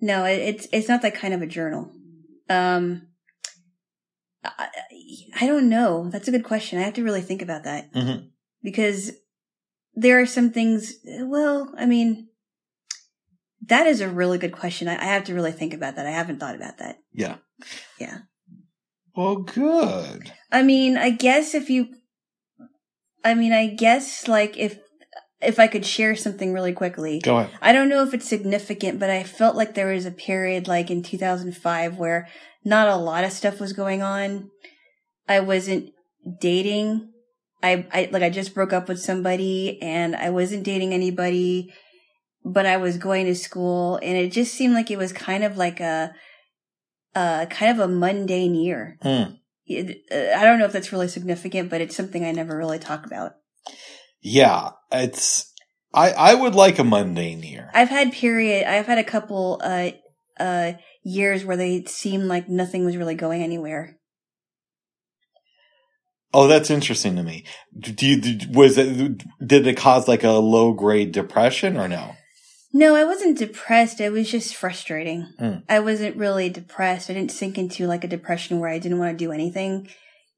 [0.00, 1.90] no, it, it's it's not that kind of a journal.
[2.48, 3.08] Um,
[4.44, 4.68] I,
[5.40, 6.08] I don't know.
[6.10, 6.78] That's a good question.
[6.78, 8.28] I have to really think about that Mhm.
[8.62, 9.12] because
[9.94, 10.94] there are some things.
[11.04, 12.28] Well, I mean,
[13.66, 14.86] that is a really good question.
[14.88, 16.06] I, I have to really think about that.
[16.06, 16.98] I haven't thought about that.
[17.12, 17.36] yeah
[17.98, 18.18] Yeah.
[19.16, 21.88] well good I mean, I guess if you,
[23.26, 24.78] I mean, I guess like if
[25.42, 27.20] if I could share something really quickly.
[27.20, 27.50] Go ahead.
[27.60, 30.90] I don't know if it's significant, but I felt like there was a period like
[30.90, 32.28] in 2005 where
[32.64, 34.50] not a lot of stuff was going on.
[35.28, 35.90] I wasn't
[36.40, 37.10] dating.
[37.64, 41.74] I, I like I just broke up with somebody and I wasn't dating anybody,
[42.44, 45.56] but I was going to school and it just seemed like it was kind of
[45.56, 46.14] like a
[47.16, 48.98] uh kind of a mundane year.
[49.02, 49.34] Hmm.
[49.66, 52.78] It, uh, I don't know if that's really significant, but it's something I never really
[52.78, 53.32] talk about.
[54.20, 55.52] Yeah, it's.
[55.94, 57.70] I I would like a mundane year.
[57.74, 58.68] I've had period.
[58.68, 59.90] I've had a couple uh
[60.38, 63.98] uh years where they seemed like nothing was really going anywhere.
[66.34, 67.44] Oh, that's interesting to me.
[67.78, 72.14] Do you was it did it cause like a low grade depression or no?
[72.72, 74.00] No, I wasn't depressed.
[74.00, 75.32] It was just frustrating.
[75.40, 75.62] Mm.
[75.68, 77.08] I wasn't really depressed.
[77.08, 79.88] I didn't sink into like a depression where I didn't want to do anything.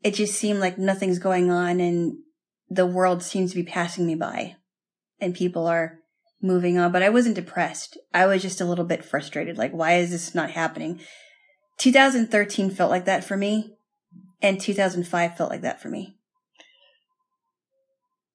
[0.03, 2.19] It just seemed like nothing's going on and
[2.71, 4.57] the world seems to be passing me by
[5.21, 5.99] and people are
[6.41, 6.93] moving on.
[6.93, 7.99] But I wasn't depressed.
[8.15, 9.59] I was just a little bit frustrated.
[9.59, 11.01] Like, why is this not happening?
[11.79, 13.75] 2013 felt like that for me
[14.41, 16.18] and 2005 felt like that for me.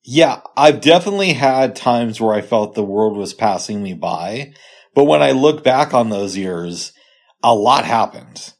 [0.03, 4.53] Yeah, I've definitely had times where I felt the world was passing me by,
[4.93, 6.91] but when I look back on those years,
[7.41, 8.53] a lot happened.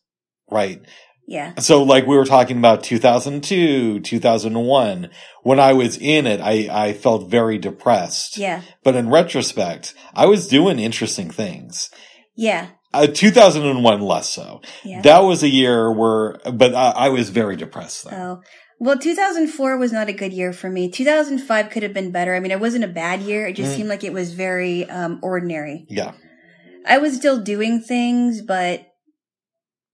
[0.50, 0.82] Right?
[1.28, 1.54] Yeah.
[1.60, 5.10] So like we were talking about 2002, 2001,
[5.44, 8.38] when I was in it, I, I felt very depressed.
[8.38, 8.62] Yeah.
[8.84, 11.90] But in retrospect, I was doing interesting things.
[12.36, 12.70] Yeah.
[12.94, 14.62] Uh, 2001 less so.
[14.84, 15.02] Yeah.
[15.02, 18.14] That was a year where, but I, I was very depressed then.
[18.14, 18.42] Oh.
[18.80, 20.90] Well, 2004 was not a good year for me.
[20.90, 22.36] 2005 could have been better.
[22.36, 23.48] I mean, it wasn't a bad year.
[23.48, 23.76] It just Mm.
[23.78, 25.86] seemed like it was very um, ordinary.
[25.90, 26.14] Yeah.
[26.86, 28.88] I was still doing things, but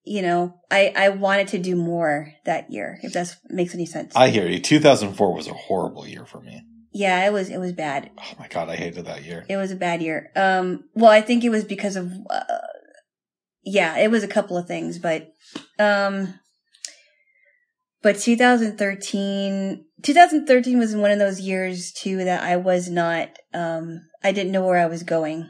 [0.05, 2.99] you know, I I wanted to do more that year.
[3.03, 4.15] If that makes any sense.
[4.15, 4.59] I hear you.
[4.59, 6.63] 2004 was a horrible year for me.
[6.91, 8.09] yeah, it was it was bad.
[8.17, 8.69] Oh my God.
[8.69, 9.45] I hated that year.
[9.47, 10.31] It was a bad year.
[10.35, 12.43] Um, well, I think it was because of, uh,
[13.63, 15.31] yeah, it was a couple of things, but,
[15.77, 16.33] um,
[18.01, 24.31] but 2013, 2013 was one of those years too that I was not, um, I
[24.31, 25.47] didn't know where I was going.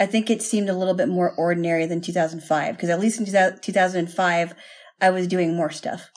[0.00, 3.26] I think it seemed a little bit more ordinary than 2005 because at least in
[3.26, 4.54] 2000 2005,
[5.00, 6.10] I was doing more stuff.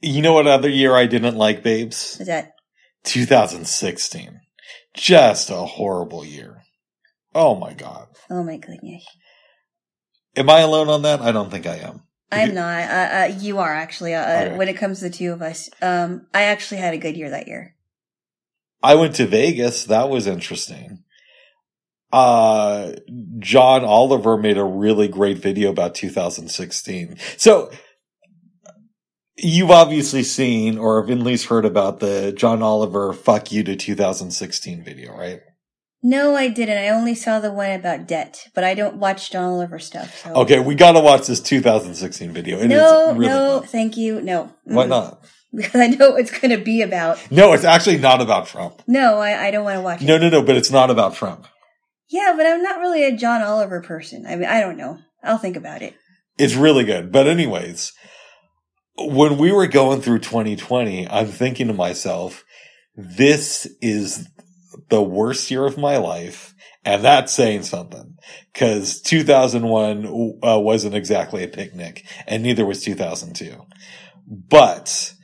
[0.00, 2.18] You know what other year I didn't like, babes?
[2.20, 2.52] Is that,
[3.04, 4.40] 2016.
[4.94, 6.62] Just a horrible year.
[7.34, 8.08] Oh my God.
[8.28, 9.04] oh my goodness.
[10.36, 11.20] Am I alone on that?
[11.20, 12.02] I don't think I am.
[12.32, 12.82] I'm not.
[12.82, 14.14] Uh, uh, you are actually.
[14.14, 14.56] Uh, Okay.
[14.56, 17.30] When it comes to the two of us, um, I actually had a good year
[17.30, 17.74] that year.
[18.82, 19.84] I went to Vegas.
[19.84, 21.04] That was interesting.
[22.12, 22.92] Uh,
[23.38, 27.16] John Oliver made a really great video about 2016.
[27.36, 27.70] So
[29.36, 33.76] you've obviously seen or have at least heard about the John Oliver fuck you to
[33.76, 35.40] 2016 video, right?
[36.02, 36.78] No, I didn't.
[36.78, 40.16] I only saw the one about debt, but I don't watch John Oliver stuff.
[40.22, 40.32] So.
[40.32, 42.58] Okay, we gotta watch this 2016 video.
[42.58, 43.68] It no, really no, good.
[43.68, 44.20] thank you.
[44.20, 44.52] No.
[44.64, 45.22] Why not?
[45.52, 47.28] Because I know it's going to be about.
[47.28, 48.82] No, it's actually not about Trump.
[48.86, 50.04] No, I, I don't want to watch it.
[50.04, 51.44] No, no, no, but it's not about Trump.
[52.08, 54.26] Yeah, but I'm not really a John Oliver person.
[54.28, 54.98] I mean, I don't know.
[55.24, 55.96] I'll think about it.
[56.38, 57.10] It's really good.
[57.10, 57.92] But anyways,
[58.96, 62.44] when we were going through 2020, I'm thinking to myself,
[62.96, 64.28] this is
[64.90, 66.54] the worst year of my life.
[66.84, 68.16] And that's saying something
[68.52, 73.54] because 2001 uh, wasn't exactly a picnic and neither was 2002.
[74.26, 75.14] But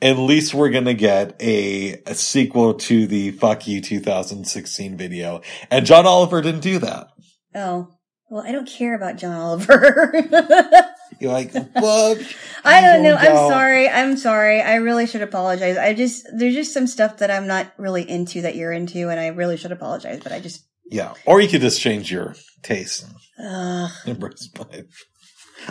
[0.00, 5.40] at least we're going to get a, a sequel to the fuck you 2016 video.
[5.70, 7.08] And John Oliver didn't do that.
[7.54, 7.88] Oh,
[8.30, 10.12] well, I don't care about John Oliver.
[11.22, 12.18] You're like, what?
[12.64, 13.14] I don't know.
[13.14, 13.88] I'm sorry.
[13.88, 14.60] I'm sorry.
[14.60, 15.76] I really should apologize.
[15.76, 19.20] I just, there's just some stuff that I'm not really into that you're into, and
[19.20, 21.14] I really should apologize, but I just, Yeah.
[21.24, 23.06] Or you could just change your taste
[23.38, 24.88] uh, and embrace mine.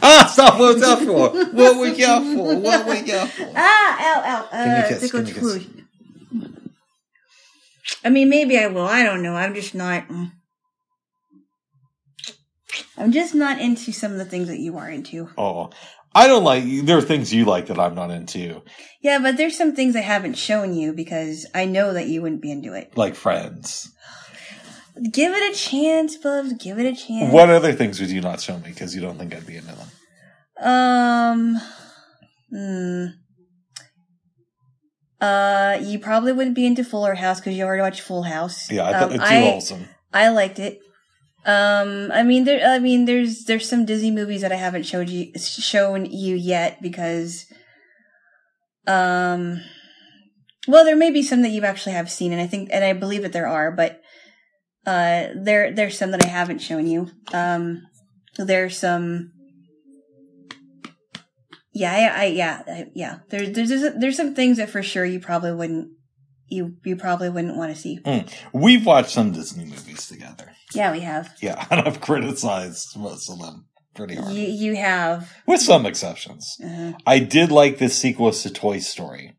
[0.02, 0.58] Ah, stop.
[0.58, 1.30] What was that for?
[1.54, 2.56] What were you for?
[2.56, 3.52] What were you for?
[3.58, 4.64] ah, ow, ow.
[4.64, 5.68] Give me a Uh, kiss, give me a kiss.
[8.06, 8.88] I mean, maybe I will.
[8.88, 9.36] I don't know.
[9.36, 10.08] I'm just not.
[10.08, 10.32] mm.
[13.02, 15.30] I'm just not into some of the things that you are into.
[15.38, 15.70] Oh,
[16.14, 18.62] I don't like, there are things you like that I'm not into,
[19.02, 22.42] Yeah, but there's some things I haven't shown you because I know that you wouldn't
[22.42, 22.96] be into it.
[22.98, 23.90] like friends.
[25.12, 26.54] Give it a chance, Bubs.
[26.54, 27.34] Give it a chance.
[27.34, 29.74] What other things would you not show me because you don't think I'd be into
[29.74, 29.88] them?
[30.62, 31.62] Um.
[32.54, 33.06] Hmm.
[35.20, 38.70] Uh, you probably wouldn't be into Fuller House because you already watched Full House.
[38.70, 39.88] Yeah, I thought Um, it's too I, wholesome.
[40.14, 40.80] I liked it.
[41.46, 42.68] Um, I mean, there.
[42.68, 46.82] I mean, there's there's some Disney movies that I haven't showed you shown you yet
[46.82, 47.46] because,
[48.86, 49.60] um,
[50.68, 52.94] Well, there may be some that you actually have seen, and I think, and I
[52.94, 54.02] believe that there are, but
[54.86, 57.10] uh, there there's some that I haven't shown you.
[57.34, 57.82] Um,
[58.38, 59.32] there's some.
[61.74, 63.20] Yeah, I, I yeah, I, yeah.
[63.30, 65.90] There, there's there's there's some things that for sure you probably wouldn't
[66.52, 68.00] you you probably wouldn't want to see.
[68.54, 70.52] We've watched some Disney movies together.
[70.76, 71.34] Yeah, we have.
[71.42, 75.32] Yeah, and I've criticized most of them pretty hard, You you have.
[75.48, 76.58] with some exceptions.
[76.64, 79.36] Uh, I did like the sequels to Toy Story.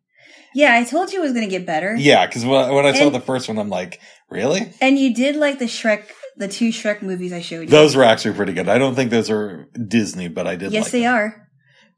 [0.55, 1.94] yeah, I told you it was going to get better.
[1.96, 4.72] Yeah, because when, when I saw And- the first one, I'm like, really?
[4.81, 6.03] And you did like the Shrek,
[6.37, 7.66] the two Shrek movies I showed you.
[7.68, 8.68] Those were actually pretty good.
[8.68, 10.72] I don't think those are Disney, but I did.
[10.72, 11.14] yes, like they them.
[11.14, 11.48] are.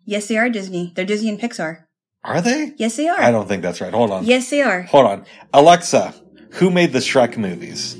[0.07, 0.92] Yes, they are Disney.
[0.94, 1.84] They're Disney and Pixar.
[2.24, 2.72] Are they?
[2.78, 3.20] Yes, they are.
[3.20, 3.92] I don't think that's right.
[3.92, 4.24] Hold on.
[4.24, 4.82] Yes, they are.
[4.82, 5.26] Hold on.
[5.52, 6.14] Alexa,
[6.52, 7.96] who made the Shrek movies?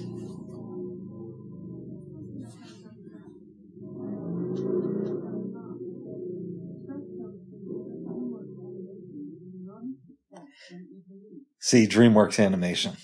[11.61, 12.97] See, DreamWorks Animation.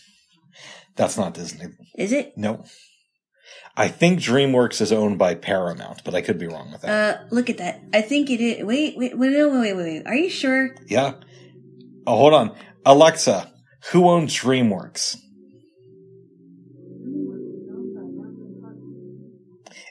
[0.97, 1.67] That's not Disney.
[1.97, 2.37] Is it?
[2.37, 2.65] No.
[3.81, 6.91] I think DreamWorks is owned by Paramount, but I could be wrong with that.
[6.91, 7.81] Uh, look at that.
[7.95, 8.65] I think it is.
[8.65, 10.03] Wait, wait, wait, wait, wait, wait.
[10.07, 10.75] Are you sure?
[10.87, 11.15] yeah.
[12.07, 12.55] Oh, hold on.
[12.85, 13.53] Alexa,
[13.93, 15.17] who owns DreamWorks?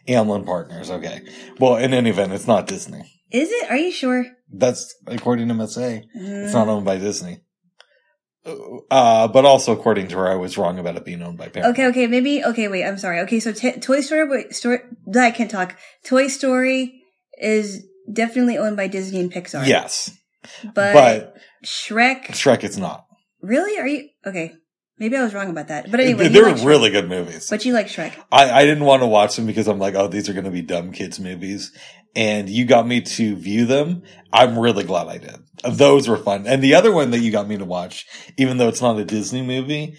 [0.08, 0.90] Amblin Partners.
[0.90, 1.22] Okay.
[1.60, 3.04] Well, in any event, it's not Disney.
[3.32, 3.70] Is it?
[3.70, 4.26] Are you sure?
[4.52, 6.04] That's according to MSA.
[6.16, 7.40] It's not Uh, owned by Disney.
[8.92, 11.76] Uh, but also according to her, I was wrong about it being owned by Paramount.
[11.76, 12.44] Okay, okay, maybe.
[12.44, 12.86] Okay, wait.
[12.86, 13.20] I'm sorry.
[13.22, 14.80] Okay, so t- Toy Story, wait, story.
[15.16, 15.78] I can't talk.
[16.06, 17.02] Toy Story
[17.40, 19.66] is definitely owned by Disney and Pixar.
[19.68, 20.12] Yes,
[20.64, 22.28] but, but Shrek.
[22.28, 23.06] Shrek it's not.
[23.42, 23.80] Really?
[23.80, 24.54] Are you okay?
[25.00, 25.90] Maybe I was wrong about that.
[25.90, 27.50] But anyway, They're really good movies.
[27.50, 28.12] But you like Shrek.
[28.34, 30.52] I, I didn't want to watch them because I'm like, oh, these are going to
[30.52, 31.72] be dumb kids movies.
[32.16, 34.04] And you got me to view them.
[34.34, 35.38] I'm really glad I did.
[35.64, 36.48] Those were fun.
[36.48, 38.06] And the other one that you got me to watch,
[38.38, 39.98] even though it's not a Disney movie,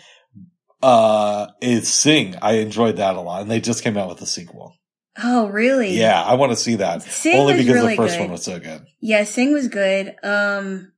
[0.82, 2.36] uh, is Sing.
[2.42, 3.42] I enjoyed that a lot.
[3.42, 4.74] And they just came out with a sequel.
[5.22, 5.92] Oh, really?
[5.98, 7.02] Yeah, I want to see that.
[7.02, 8.22] Sing Only because really the first good.
[8.22, 8.84] one was so good.
[9.00, 10.14] Yeah, Sing was good.
[10.22, 10.92] Um,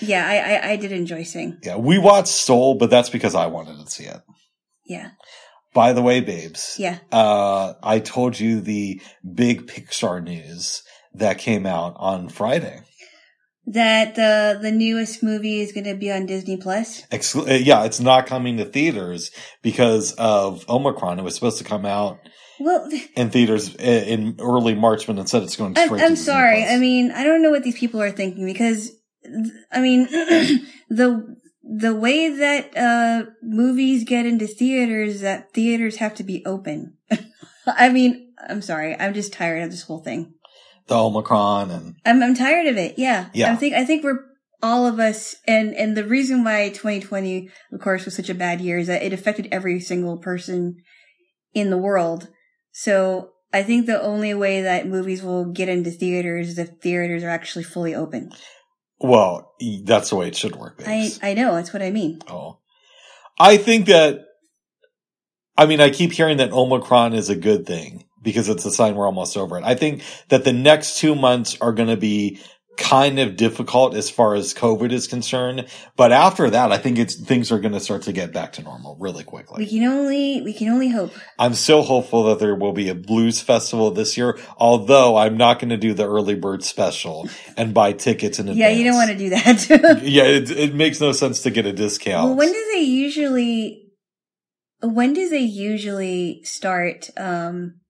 [0.00, 1.58] yeah, I, I, I did enjoy Sing.
[1.62, 4.20] Yeah, we watched Soul, but that's because I wanted to see it.
[4.86, 5.10] Yeah,
[5.74, 6.98] By the way, babes, yeah.
[7.10, 9.02] uh, I told you the
[9.34, 10.84] big Pixar news
[11.14, 12.80] that came out on Friday.
[13.66, 17.02] That the the newest movie is going to be on Disney Plus.
[17.06, 19.30] Exclu- uh, yeah, it's not coming to theaters
[19.62, 21.18] because of Omicron.
[21.18, 22.18] It was supposed to come out
[22.60, 26.02] Well, in theaters in early March, but instead it's going straight.
[26.02, 26.60] I'm to sorry.
[26.60, 26.72] Plus.
[26.72, 28.92] I mean, I don't know what these people are thinking because,
[29.72, 30.04] I mean,
[30.90, 36.96] the the way that uh movies get into theaters, that theaters have to be open.
[37.66, 38.94] I mean, I'm sorry.
[38.98, 40.34] I'm just tired of this whole thing.
[40.86, 42.98] the Omicron and I'm I'm tired of it.
[42.98, 43.30] Yeah.
[43.32, 43.52] Yeah.
[43.52, 44.20] I think I think we're
[44.62, 48.60] all of us and and the reason why 2020 of course was such a bad
[48.60, 50.76] year is that it affected every single person
[51.54, 52.28] in the world.
[52.72, 57.22] So I think the only way that movies will get into theaters is if theaters
[57.22, 58.30] are actually fully open.
[59.00, 59.54] Well,
[59.84, 60.82] that's the way it should work.
[60.86, 61.10] I.
[61.22, 62.20] I know, that's what I mean.
[62.28, 62.58] Oh,
[63.38, 64.20] I think that.
[65.56, 68.96] I mean, I keep hearing that Omicron is a good thing because it's a sign
[68.96, 69.64] we're almost over it.
[69.64, 72.40] I think that the next two months are going to be
[72.76, 77.14] kind of difficult as far as COVID is concerned, but after that, I think it's
[77.14, 79.64] things are going to start to get back to normal really quickly.
[79.64, 81.12] We can only we can only hope.
[81.38, 85.58] I'm so hopeful that there will be a blues festival this year, although I'm not
[85.60, 88.58] going to do the early bird special and buy tickets in advance.
[88.64, 90.00] Yeah, you don't want to do that.
[90.02, 92.28] Yeah, it, it makes no sense to get a discount.
[92.28, 93.82] well, when do they usually
[94.82, 97.80] when do they usually start um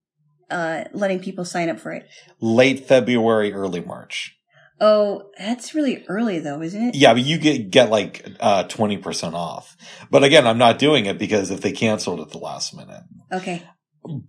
[0.50, 2.06] uh letting people sign up for it?
[2.40, 4.36] Late February, early March.
[4.80, 6.94] Oh, that's really early though, isn't it?
[6.96, 9.76] Yeah, but you get get like uh twenty percent off.
[10.10, 13.02] But again, I'm not doing it because if they canceled at the last minute.
[13.32, 13.62] Okay.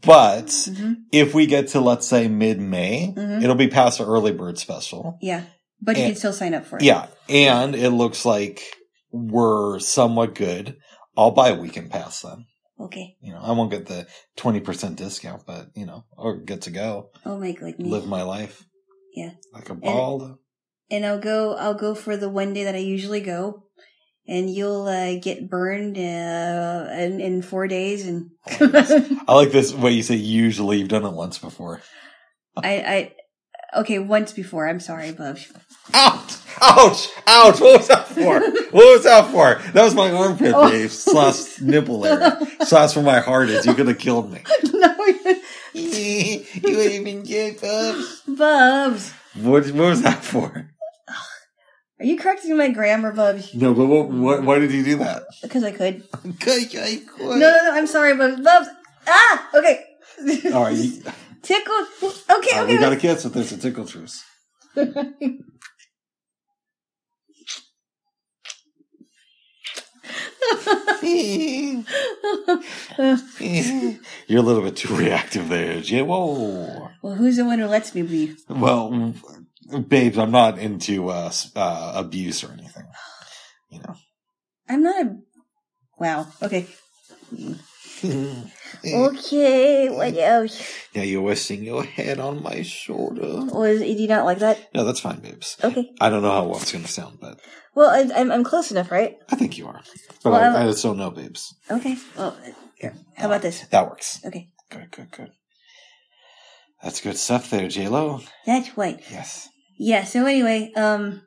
[0.02, 3.44] But hmm if we get to let's say mid May, Mhm.
[3.44, 5.18] it'll be past the early bird special.
[5.22, 5.44] Yeah.
[5.82, 6.84] But you can still sign up for it.
[6.84, 8.62] Yeah, and it looks like
[9.12, 10.78] we're somewhat good.
[11.18, 12.46] I'll buy a weekend pass then.
[12.80, 13.16] Okay.
[13.22, 16.72] You know, I won't get the twenty percent discount, but you know, or get to
[16.72, 18.64] go I'll make like live my life.
[19.16, 19.32] Yeah.
[19.54, 20.38] like a bald.
[20.92, 23.64] and I'll go I'll go for the one day that I usually go.
[24.28, 29.92] And you'll uh, get burned uh, in, in four days, and I like this way
[29.92, 30.80] you say usually.
[30.80, 31.80] You've done it once before.
[32.58, 33.14] I,
[33.76, 34.68] I okay once before.
[34.68, 35.38] I'm sorry, Bub.
[35.94, 36.34] Ouch!
[36.60, 37.08] Ouch!
[37.28, 37.60] Ouch!
[37.62, 38.40] What was that for?
[38.40, 39.62] what was that for?
[39.74, 40.72] That was my armpit, Oh.
[40.72, 40.90] babe.
[40.90, 42.40] Slash nipple area.
[42.66, 43.64] Slash where my heart is.
[43.68, 44.42] You could have killed me.
[44.74, 44.96] no,
[45.76, 48.22] you would have been good, Bubs.
[48.28, 49.14] Bubs.
[49.36, 50.72] What, what was that for?
[52.00, 53.54] Are you correcting my grammar, Bubs?
[53.54, 55.24] No, but what, what, why did you do that?
[55.42, 56.04] Because I could.
[56.26, 57.72] Okay, okay, No, no, no.
[57.74, 58.42] I'm sorry, Bubs.
[58.42, 58.68] Bubs.
[59.08, 59.50] Ah.
[59.54, 59.84] Okay.
[60.54, 61.02] All right, you,
[61.42, 61.88] Tickle.
[62.04, 62.58] Okay.
[62.58, 62.66] all Okay.
[62.68, 64.24] we got a kiss if there's a tickle truce.
[74.28, 76.02] You're a little bit too reactive there, Jay.
[76.02, 76.90] Whoa.
[77.02, 78.36] well, who's the one who lets me be?
[78.50, 79.14] Well,
[79.88, 82.86] babes, I'm not into uh, uh, abuse or anything.
[83.70, 83.96] You know.
[84.70, 85.18] I'm not a.
[86.00, 86.28] Wow.
[86.42, 86.68] Okay.
[88.84, 89.90] Okay.
[89.90, 90.62] What else?
[90.94, 93.46] Yeah, you're resting your head on my shoulder.
[93.54, 94.74] Was do you not like that?
[94.74, 95.58] No, that's fine, babes.
[95.64, 95.92] Okay.
[96.02, 97.40] I don't know how well it's going to sound, but
[97.76, 99.18] Well, I, I'm I'm close enough, right?
[99.30, 99.82] I think you are.
[100.24, 101.54] But Well, I, I just don't know, babes.
[101.70, 101.98] Okay.
[102.18, 102.36] Well,
[102.78, 102.94] here.
[103.16, 103.62] How about this?
[103.70, 104.20] That works.
[104.26, 104.50] Okay.
[104.70, 105.32] Good, good, good.
[106.84, 108.22] That's good stuff there, J Lo.
[108.46, 109.00] That's right.
[109.10, 109.50] Yes.
[109.78, 110.04] Yeah.
[110.04, 111.22] So anyway, um,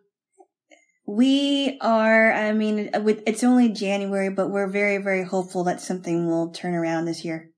[1.08, 2.30] we are.
[2.30, 2.90] I mean,
[3.26, 7.50] it's only January, but we're very, very hopeful that something will turn around this year.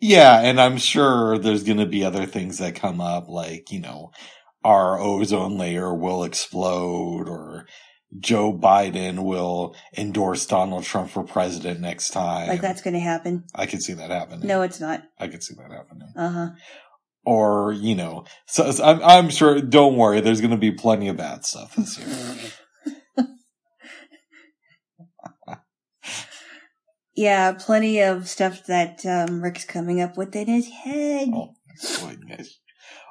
[0.00, 3.78] Yeah, and I'm sure there's going to be other things that come up, like, you
[3.78, 4.10] know,
[4.64, 7.66] our ozone layer will explode, or
[8.18, 12.48] Joe Biden will endorse Donald Trump for president next time.
[12.48, 13.44] Like that's going to happen.
[13.54, 14.48] I could see that happening.
[14.48, 15.04] No, it's not.
[15.18, 16.12] I could see that happening.
[16.16, 16.48] Uh huh.
[17.24, 21.08] Or, you know, so, so I'm, I'm sure, don't worry, there's going to be plenty
[21.08, 22.36] of bad stuff this year.
[27.16, 31.28] Yeah, plenty of stuff that um, Rick's coming up with in his head.
[31.34, 31.54] Oh,
[32.02, 32.60] my goodness.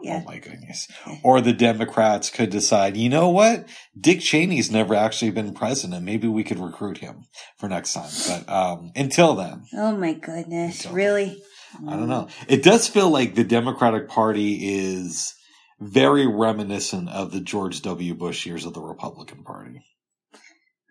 [0.02, 0.22] Yeah.
[0.24, 0.88] Oh my goodness.
[1.24, 3.68] Or the Democrats could decide, you know what?
[4.00, 6.06] Dick Cheney's never actually been president.
[6.06, 7.26] Maybe we could recruit him
[7.58, 8.10] for next time.
[8.28, 10.86] But um until then, Oh my goodness!
[10.86, 11.42] Really?
[11.88, 12.28] I don't know.
[12.48, 15.34] It does feel like the Democratic Party is
[15.80, 18.14] very reminiscent of the George W.
[18.16, 19.82] Bush years of the Republican Party,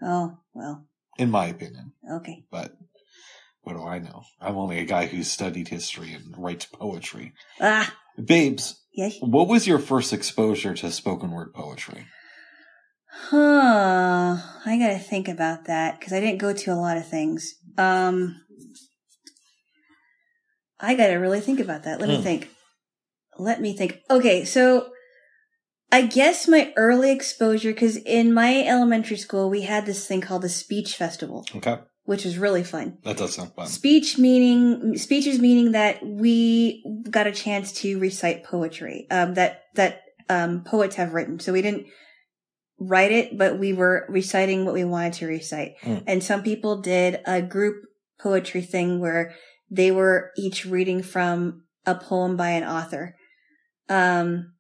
[0.03, 0.87] Oh well.
[1.19, 1.93] in my opinion.
[2.11, 2.45] Okay.
[2.51, 2.73] But
[3.63, 4.23] what do I know?
[4.41, 7.33] I'm only a guy who studied history and writes poetry.
[7.61, 7.95] Ah.
[8.25, 9.17] Babes, Yes.
[9.21, 12.07] what was your first exposure to spoken word poetry?
[13.11, 14.37] Huh.
[14.65, 17.55] I gotta think about that because I didn't go to a lot of things.
[17.77, 18.41] Um.
[20.81, 22.01] I gotta really think about that.
[22.01, 22.23] Let me Hmm.
[22.23, 22.49] think.
[23.39, 24.01] Let me think.
[24.11, 24.91] Okay, so
[25.91, 30.43] I guess my early exposure, because in my elementary school we had this thing called
[30.43, 31.79] the speech festival, Okay.
[32.05, 32.99] which was really fun.
[33.05, 33.67] That does sound fun.
[33.69, 40.03] Speech meaning speeches meaning that we got a chance to recite poetry um, that that
[40.29, 41.39] um, poets have written.
[41.41, 41.87] So we didn't
[42.79, 45.77] write it, but we were reciting what we wanted to recite.
[45.83, 46.05] Mm.
[46.07, 47.77] And some people did a group
[48.21, 49.35] poetry thing where
[49.71, 53.15] they were each reading from a poem by an author.
[53.89, 54.55] Um,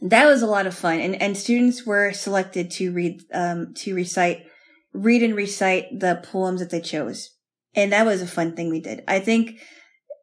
[0.00, 3.94] that was a lot of fun, and and students were selected to read um, to
[3.94, 4.46] recite
[4.92, 7.30] read and recite the poems that they chose.
[7.74, 9.04] And that was a fun thing we did.
[9.06, 9.60] I think,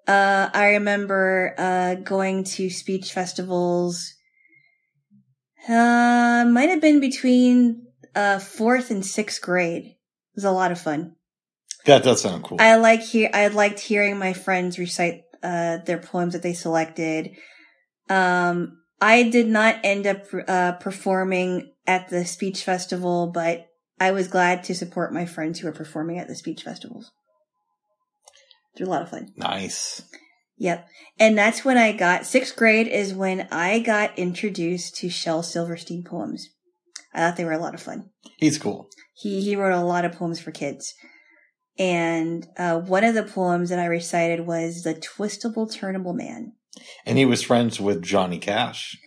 [0.08, 4.14] uh, I remember, uh, going to speech festivals,
[5.70, 9.86] uh, might have been between, uh, fourth and sixth grade.
[9.86, 9.96] It
[10.36, 11.16] was a lot of fun.
[11.88, 12.58] That does sound cool.
[12.62, 17.32] I like hear, I liked hearing my friends recite, uh, their poems that they selected.
[18.10, 23.68] Um, I did not end up, uh, performing at the speech festival, but
[24.00, 27.12] I was glad to support my friends who were performing at the speech festivals.
[28.76, 29.34] They're a lot of fun.
[29.36, 30.04] nice.
[30.60, 30.88] Yep.
[31.20, 36.04] And that's when I got, sixth grade is when I got introduced to Shel Silverstein
[36.04, 36.50] poems.
[37.14, 38.10] I thought they were a lot of fun.
[38.38, 38.90] He's cool.
[39.16, 40.94] He, he wrote a lot of poems for kids.
[41.80, 46.54] And, uh, one of the poems that I recited was The Twistable Turnable Man.
[47.06, 48.98] And he was friends with Johnny Cash.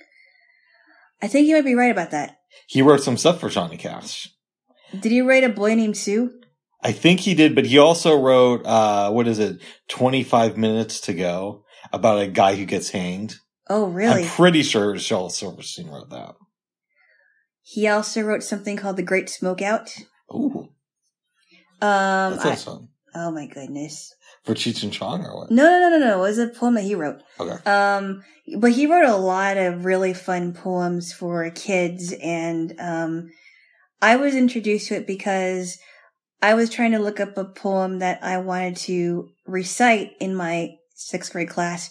[1.23, 2.39] I think you might be right about that.
[2.67, 4.29] He wrote some stuff for Johnny Cash.
[4.99, 6.33] Did he write A Boy Named Sue?
[6.83, 11.15] I think he did, but he also wrote, uh, what is it, 25 Minutes to
[11.15, 13.37] Go about a guy who gets hanged.
[13.69, 14.23] Oh, really?
[14.23, 16.35] I'm pretty sure Shel Silverstein wrote that.
[17.63, 19.91] He also wrote something called The Great Smokeout.
[20.35, 20.71] Ooh,
[21.83, 22.57] Um, I-
[23.15, 24.15] oh my goodness.
[24.45, 25.51] For Cheech and Chong or what?
[25.51, 26.19] No, no, no, no, no.
[26.19, 27.23] It was a poem that he wrote.
[27.39, 27.63] Okay.
[27.71, 28.25] Um,
[28.59, 33.31] but he wrote a lot of really fun poems for kids, and um,
[34.01, 35.79] I was introduced to it because
[36.41, 40.77] I was trying to look up a poem that I wanted to recite in my
[40.95, 41.91] sixth grade class,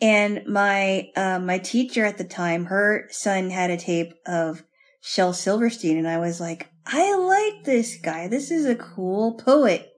[0.00, 4.62] and my uh, my teacher at the time, her son had a tape of
[5.02, 8.28] Shel Silverstein, and I was like, I like this guy.
[8.28, 9.88] This is a cool poet,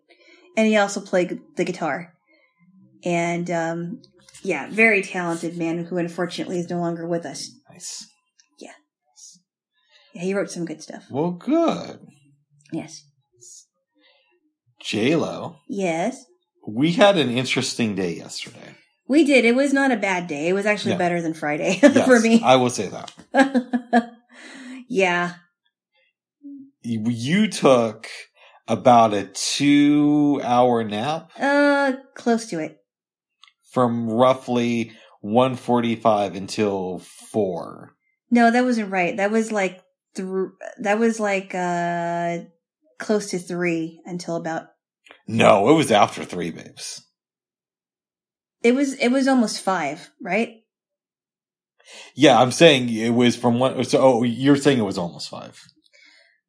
[0.57, 2.14] and he also played the guitar,
[3.05, 4.03] and um,
[4.43, 7.51] yeah, very talented man who unfortunately is no longer with us.
[7.70, 8.07] Nice.
[8.59, 8.72] Yeah.
[10.14, 11.05] Yeah, he wrote some good stuff.
[11.11, 12.01] Well, good.
[12.72, 13.05] Yes.
[14.80, 16.24] J Lo, Yes.
[16.66, 18.76] we had an interesting day yesterday.
[19.09, 19.45] We did.
[19.45, 20.49] It was not a bad day.
[20.49, 20.99] It was actually Yeah.
[20.99, 22.41] better than Friday Yes, for me.
[22.45, 24.12] I will say that.
[24.89, 25.34] yeah.
[26.83, 28.09] You, took
[28.66, 32.79] about a two hour nap Uh, close to it.
[33.70, 37.95] from roughly 145 until 4.
[38.31, 39.16] No, that wasn't right.
[39.16, 39.83] That was like
[40.14, 40.26] th-
[40.81, 42.39] that was like uh
[42.99, 44.68] close to three until about
[45.26, 47.05] No, it was after 3, babes.
[48.62, 50.57] it was it was almost five, right?
[52.14, 53.83] Yeah, I'm saying it was from one.
[53.85, 55.59] So, oh, you're saying it was almost 5.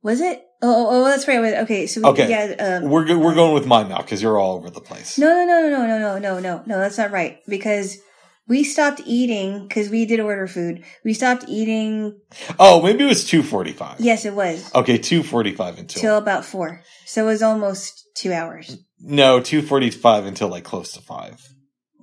[0.02, 0.42] Was it?
[0.62, 1.40] Oh, oh, oh that's right.
[1.64, 2.30] Okay, so we, Okay.
[2.30, 2.78] yeah.
[2.84, 5.18] Um, We're, go- we're going with my mouth because you're all over the place.
[5.18, 6.80] no, no, no, no, no, no, no, no, no.
[6.80, 7.98] That's not right because
[8.48, 10.84] we stopped eating because we did order food.
[11.06, 12.20] We stopped eating.
[12.60, 14.00] Oh, maybe it was 245.
[14.00, 16.02] Yes, it was Okay, 245 until.
[16.02, 16.82] till about four.
[17.06, 18.78] So it was almost two hours.
[19.00, 21.48] no, 245 until like close to 5.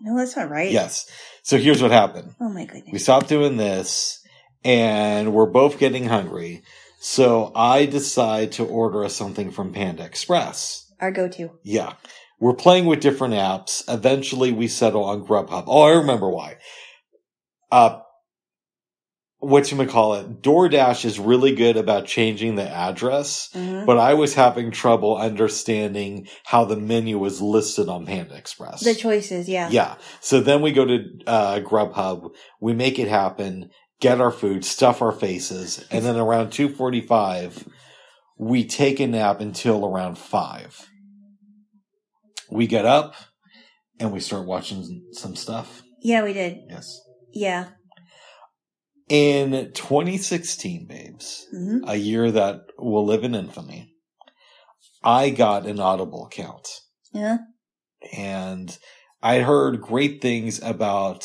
[0.02, 0.70] No, that's not right.
[0.70, 1.10] Yes.
[1.42, 2.34] So here's what happened.
[2.40, 2.90] Oh my goodness.
[2.92, 4.22] We stopped doing this
[4.64, 6.62] and we're both getting hungry.
[7.08, 10.92] So I decide to order us something from Panda Express.
[11.00, 11.52] Our go-to.
[11.62, 11.92] Yeah.
[12.40, 13.84] We're playing with different apps.
[13.86, 15.66] Eventually we settle on Grubhub.
[15.68, 16.56] Oh, I remember why.
[17.70, 18.00] Uh,
[19.40, 25.16] whatchamacallit, DoorDash is really good about changing the address, hmm but I was having trouble
[25.16, 28.82] understanding how the menu was listed on Panda Express.
[28.82, 29.68] The choices, yeah.
[29.70, 29.94] Yeah.
[30.20, 32.30] So then we go to uh, Grubhub,
[32.60, 33.70] we make it happen,
[34.00, 37.66] get our food, stuff our faces, and then around 2:45
[38.38, 40.88] we take a nap until around 5.
[42.50, 43.14] We get up
[43.98, 45.82] and we start watching some stuff.
[46.02, 46.58] Yeah, we did.
[46.68, 47.00] Yes.
[47.32, 47.68] Yeah.
[49.08, 53.94] In 2016, babes, hmm a year that will live in infamy,
[55.02, 56.68] I got an Audible account.
[57.12, 57.38] Yeah.
[58.12, 58.76] and
[59.22, 61.24] I heard great things about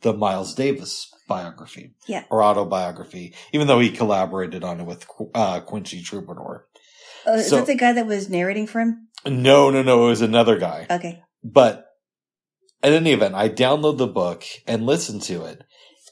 [0.00, 2.24] the Miles Davis biography, Yeah.
[2.30, 6.28] or autobiography, even though he collaborated on it with uh, Quincy Troupe.
[6.28, 9.08] Oh, is So- that the guy that was narrating for him?
[9.26, 10.86] No, no, no, it was another guy.
[10.90, 11.22] Okay.
[11.42, 11.86] But
[12.82, 15.62] at any event, I download the book and listen to it.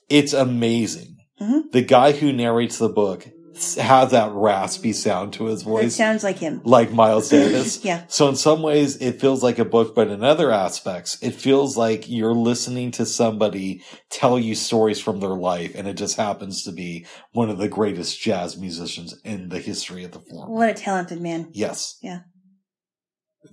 [0.09, 1.17] It's amazing.
[1.41, 1.71] Mhm.
[1.73, 3.29] The guy who narrates the book
[3.77, 6.61] has that raspy sound to his It voice, sounds like him.
[6.65, 7.85] like Miles Davis.
[7.85, 8.05] Yeah.
[8.09, 11.77] So in some ways it feels like a book, but in other aspects, it feels
[11.77, 16.63] like you're listening to somebody tell you stories from their life, and it just happens
[16.65, 20.51] to be one of the greatest jazz musicians in the history of the form.
[20.51, 21.49] What a talented man.
[21.53, 21.99] Yes.
[22.03, 22.21] Yeah.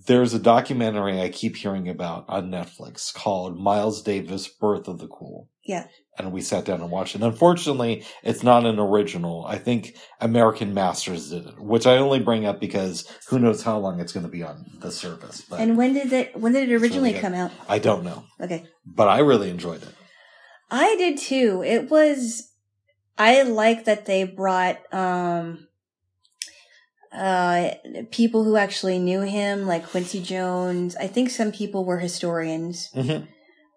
[0.07, 5.07] There's a documentary I keep hearing about on Netflix called Miles Davis Birth of the
[5.07, 5.49] Cool.
[5.63, 5.87] Yeah.
[6.17, 7.21] And we sat down and watched it.
[7.21, 9.45] Unfortunately, it's not an original.
[9.45, 13.77] I think American Masters did it, which I only bring up because who knows how
[13.77, 15.41] long it's going to be on the service.
[15.41, 17.21] But And when did it when did it originally good.
[17.21, 17.51] come out?
[17.69, 18.23] I don't know.
[18.39, 18.65] Okay.
[18.85, 19.93] But I really enjoyed it.
[20.69, 21.63] I did too.
[21.65, 22.51] It was
[23.17, 25.67] I like that they brought um
[27.13, 27.71] uh
[28.11, 30.95] people who actually knew him like Quincy Jones.
[30.95, 32.89] I think some people were historians.
[32.95, 33.27] Mhm.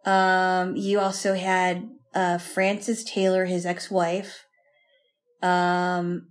[0.06, 4.44] Um you also had uh Frances Taylor, his ex-wife.
[5.42, 6.28] Um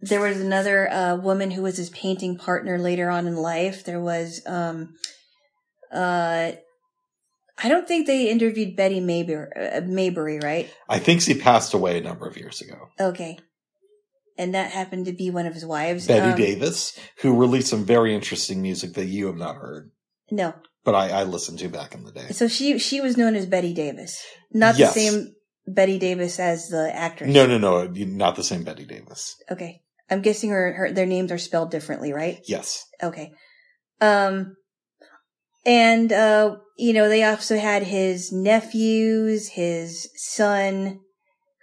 [0.00, 3.84] there was another uh woman who was his painting partner later on in life.
[3.84, 4.94] There was um
[5.92, 6.52] uh
[7.62, 10.68] I don't think they interviewed Betty Mabry, uh, Mabry, right?
[10.88, 12.88] I think she passed away a number of years ago.
[12.98, 13.38] Okay.
[14.38, 16.06] And that happened to be one of his wives.
[16.06, 19.90] Betty Um, Davis, who released some very interesting music that you have not heard,
[20.30, 20.54] No.
[20.84, 22.28] but I, I listened to back in the day.
[22.30, 24.22] So she she was known as Betty Davis.
[24.52, 24.94] Not Yes.
[24.94, 25.34] the same
[25.66, 27.32] Betty Davis as the actress.
[27.32, 29.36] No, no, no, not the same Betty Davis.
[29.50, 29.82] Okay.
[30.10, 32.40] I'm guessing her, her their names are spelled differently, right?
[32.46, 32.84] Yes.
[33.02, 33.32] Okay.
[34.00, 34.56] Um
[35.64, 41.00] and uh you know, they also had his nephews, his son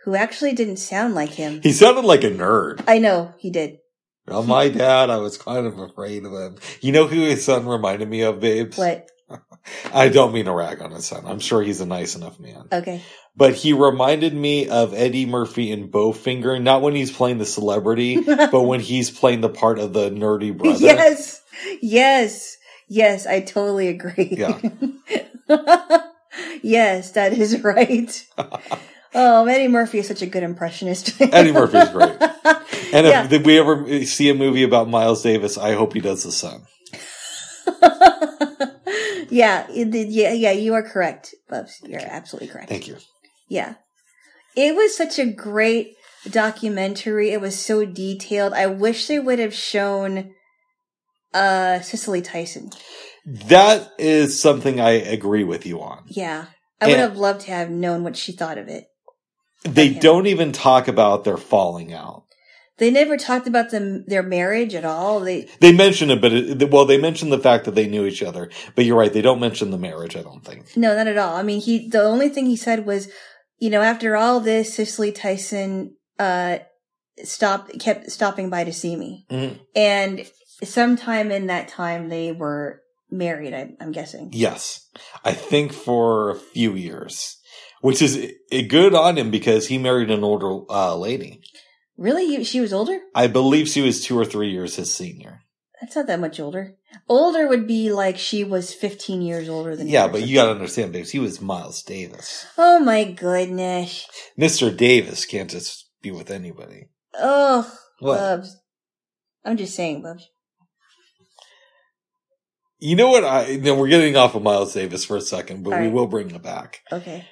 [0.09, 1.61] who actually didn't sound like him.
[1.61, 2.83] He sounded like a nerd.
[2.87, 3.77] I know, he did.
[4.27, 6.55] Well, my dad, I was kind of afraid of him.
[6.81, 8.75] You know who his son reminded me of, babes?
[8.75, 9.07] What?
[9.93, 11.27] I don't mean to rag on his son.
[11.27, 12.69] I'm sure he's a nice enough man.
[12.71, 13.03] Okay.
[13.35, 18.19] But he reminded me of Eddie Murphy in Bowfinger, not when he's playing the celebrity,
[18.25, 20.79] but when he's playing the part of the nerdy brother.
[20.79, 21.39] Yes.
[21.83, 22.57] Yes.
[22.87, 24.29] Yes, I totally agree.
[24.31, 24.59] Yeah.
[26.63, 28.25] yes, that is right.
[29.15, 31.19] Oh, Eddie Murphy is such a good impressionist.
[31.21, 32.17] Eddie Murphy is great.
[32.91, 33.27] And if, Yeah.
[33.29, 36.63] if we ever see a movie about Miles Davis, I hope he does the son.
[39.29, 41.79] yeah, yeah, yeah, you are correct, Bubs.
[41.83, 42.69] You're absolutely correct.
[42.69, 42.97] Thank you.
[43.47, 43.75] Yeah.
[44.55, 45.93] It was such a great
[46.29, 47.29] documentary.
[47.29, 48.53] It was so detailed.
[48.53, 50.31] I wish they would have shown
[51.33, 52.71] uh Cicely Tyson.
[53.25, 56.05] That is something I agree with you on.
[56.07, 56.45] Yeah.
[56.81, 58.85] I would have loved to have known what she thought of it.
[59.63, 62.23] They don't even talk about their falling out.
[62.77, 65.19] They never talked about them their marriage at all.
[65.19, 68.23] They They mention it, but it, well, they mention the fact that they knew each
[68.23, 68.49] other.
[68.73, 70.15] But you're right; they don't mention the marriage.
[70.15, 70.77] I don't think.
[70.77, 71.35] no, not at all.
[71.35, 73.09] I mean, he the only thing he said was,
[73.57, 76.59] you know, after all this, Cicely Tyson uh
[77.23, 79.59] stopped kept stopping by to see me, Mhm.
[79.75, 80.25] and
[80.63, 82.81] sometime in that time they were
[83.11, 83.53] married.
[83.53, 84.29] I, I'm guessing.
[84.31, 84.87] Yes,
[85.25, 87.35] I think for a few years,
[87.81, 88.33] which is
[88.67, 91.41] good on him because he married an older uh, lady.
[91.97, 92.99] Really, she was older.
[93.13, 95.41] I believe she was two or three years his senior.
[95.81, 96.75] That's not that much older.
[97.07, 100.51] Older would be like she was 15 years older than Yeah, but you got to
[100.51, 101.11] understand, babes.
[101.11, 102.45] He was Miles Davis.
[102.57, 104.05] Oh my goodness.
[104.35, 106.89] Mister Davis can't just be with anybody.
[107.15, 107.69] Oh,
[107.99, 108.17] What?
[108.17, 108.57] Bubs.
[109.45, 110.27] I'm just saying, Bubs.
[112.79, 113.23] You know what?
[113.25, 115.93] I know, we're getting off of Miles Davis for a second, but All we right.
[115.93, 116.81] will bring it back.
[116.91, 117.25] Okay.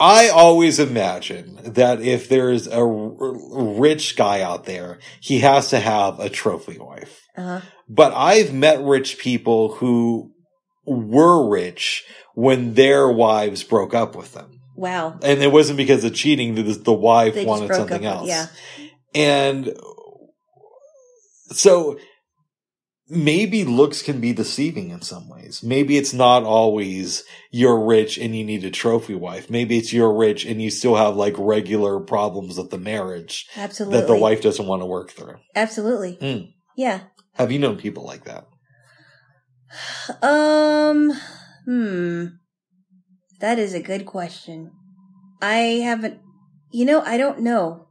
[0.00, 5.80] I always imagine that if there's a r- rich guy out there, he has to
[5.80, 7.22] have a trophy wife.
[7.36, 7.60] Uh huh.
[7.88, 10.32] But I've met rich people who
[10.84, 14.60] were rich when their wives broke up with them.
[14.76, 15.18] Wow.
[15.22, 18.28] And it wasn't because of cheating, the, the wife wanted something else.
[18.28, 18.46] Yeah.
[19.14, 19.76] And
[21.50, 21.98] so
[23.08, 25.62] maybe looks can be deceiving in some ways.
[25.62, 29.50] Maybe it's not always you're rich and you need a trophy wife.
[29.50, 34.00] Maybe it's you're rich and you still have like regular problems with the marriage Absolutely.
[34.00, 35.36] that the wife doesn't want to work through.
[35.54, 36.18] Absolutely.
[36.20, 36.52] Mm.
[36.76, 37.00] Yeah.
[37.34, 38.46] Have you known people like that?
[40.22, 41.12] Um,
[41.64, 42.26] hmm.
[43.40, 44.72] That is a good question.
[45.40, 46.18] I haven't,
[46.72, 47.86] you know, I don't know.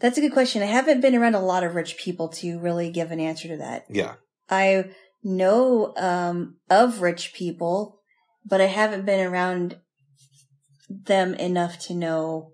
[0.00, 0.62] That's a good question.
[0.62, 3.56] I haven't been around a lot of rich people to really give an answer to
[3.58, 3.86] that.
[3.88, 4.14] Yeah.
[4.48, 4.90] I
[5.22, 8.00] know um, of rich people,
[8.44, 9.78] but I haven't been around
[10.88, 12.52] them enough to know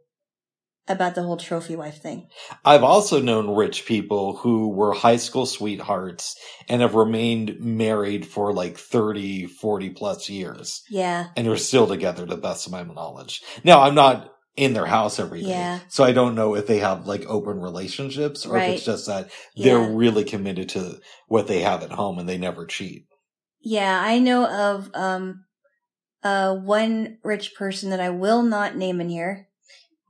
[0.89, 2.29] about the whole trophy wife thing.
[2.65, 6.35] I've also known rich people who were high school sweethearts
[6.69, 12.27] and have remained married for like 30, 40 plus years Yeah, and are still together
[12.27, 13.43] to the best of my knowledge.
[13.63, 15.49] Now, I'm not in their house every day.
[15.49, 15.79] Yeah.
[15.89, 19.31] So I don't know if they have like open relationships or if it's just that
[19.57, 19.89] they're Yeah.
[19.93, 23.07] really committed to what they have at home and they never cheat.
[23.63, 24.03] yeah.
[24.05, 25.45] I know of um,
[26.23, 29.49] uh, one rich person that I will not name in here.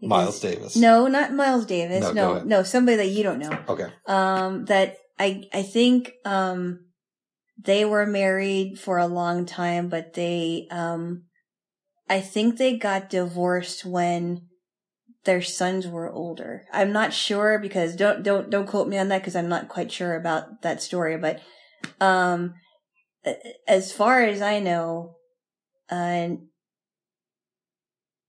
[0.01, 0.74] Miles Davis.
[0.74, 2.03] No, not Miles Davis.
[2.12, 3.57] No, No, no, somebody that you don't know.
[3.68, 3.86] Okay.
[4.07, 6.86] um that i i think um
[7.62, 11.24] they were married for a long time but they um
[12.12, 14.42] i think they got divorced when
[15.24, 19.20] their sons were older i'm not sure because don't don't don't quote me on that
[19.20, 21.40] because i'm not quite sure about that story but
[22.00, 22.54] um
[23.68, 25.16] as far as i know
[25.90, 26.28] uh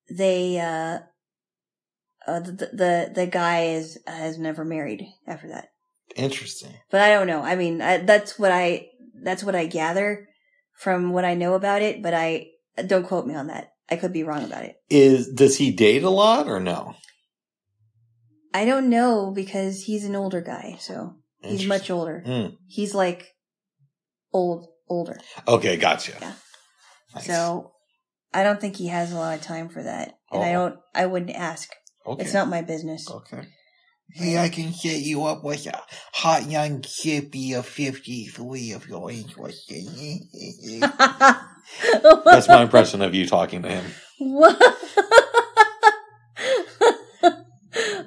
[0.09, 0.99] they uh
[2.27, 5.69] uh, the, the the guy is has never married after that.
[6.15, 6.73] Interesting.
[6.89, 7.41] But I don't know.
[7.41, 8.87] I mean, I, that's what I
[9.21, 10.27] that's what I gather
[10.77, 12.01] from what I know about it.
[12.01, 12.47] But I
[12.85, 13.72] don't quote me on that.
[13.89, 14.75] I could be wrong about it.
[14.89, 16.95] Is, does he date a lot or no?
[18.53, 22.23] I don't know because he's an older guy, so he's much older.
[22.25, 22.55] Mm.
[22.67, 23.33] He's like
[24.31, 25.19] old older.
[25.47, 25.75] Okay.
[25.77, 26.13] Gotcha.
[26.21, 26.33] Yeah.
[27.15, 27.25] Nice.
[27.25, 27.71] So
[28.33, 30.69] I don't think he has a lot of time for that, and I Oh.
[30.69, 30.79] don't.
[30.93, 31.69] I wouldn't ask.
[32.05, 32.23] okay.
[32.23, 33.09] It's not my business.
[33.09, 33.41] Okay.
[34.15, 35.81] Hey, I can set you up with a
[36.13, 39.85] hot young hippie of 53 if you're interested.
[42.25, 43.85] That's my impression of you talking to him.
[44.19, 44.61] What?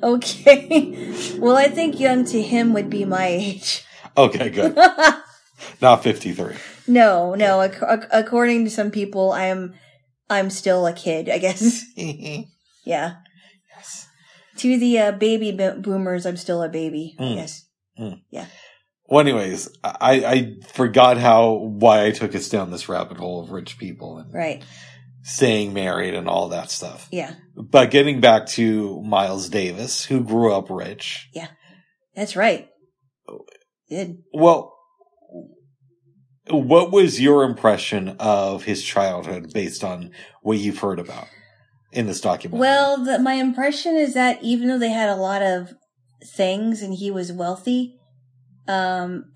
[0.02, 1.12] okay.
[1.38, 3.84] Well, I think young to him would be my age.
[4.16, 4.76] Okay, good.
[5.80, 6.54] Not 53.
[6.86, 7.62] no, no.
[7.62, 9.74] ac- ac- according to some people, I'm
[10.30, 11.28] I'm still a kid.
[11.28, 11.84] I guess.
[12.84, 13.16] Yeah.
[14.58, 17.14] To the uh, baby boomers, I'm still a baby.
[17.18, 17.64] Yes,
[17.98, 18.20] Mm.
[18.30, 18.50] guess.
[19.08, 23.50] Well, anyways, I, I forgot how, why I took us down this rabbit hole of
[23.52, 24.64] rich people and Right.
[25.22, 27.08] staying married and all that stuff.
[27.12, 27.34] Yeah.
[27.56, 31.28] But getting back to Miles Davis, who grew up rich.
[31.34, 31.48] Yeah,
[32.16, 32.68] that's right.
[33.88, 34.18] Did.
[34.32, 34.72] Well,
[36.50, 40.10] what was your impression of his childhood based on
[40.42, 41.26] what you've heard about
[41.92, 42.60] in this documentary?
[42.60, 45.74] Well, the, my impression is that even though they had a lot of
[46.24, 47.98] things and he was wealthy,
[48.68, 49.32] um,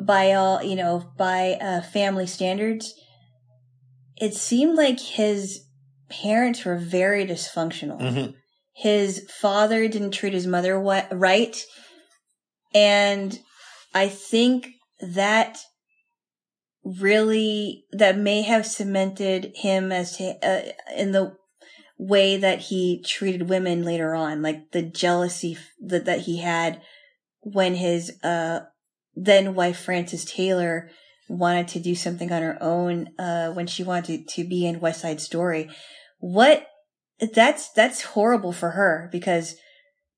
[0.00, 2.94] by all you know, by uh, family standards,
[4.16, 5.60] it seemed like his
[6.08, 8.00] parents were very dysfunctional.
[8.00, 8.34] Mhm.
[8.72, 11.62] his father didn't treat his mother right.
[12.74, 13.38] And
[13.92, 14.68] I think
[15.00, 15.58] that
[16.84, 21.36] really, that may have cemented him as to, uh, in the
[21.98, 26.80] way that he treated women later on, like the jealousy that, that he had
[27.40, 28.60] when his, uh,
[29.14, 30.90] then wife Frances Taylor
[31.28, 35.02] wanted to do something on her own, uh, when she wanted to be in West
[35.02, 35.68] Side Story.
[36.18, 36.66] What,
[37.34, 39.56] that's, that's horrible for her because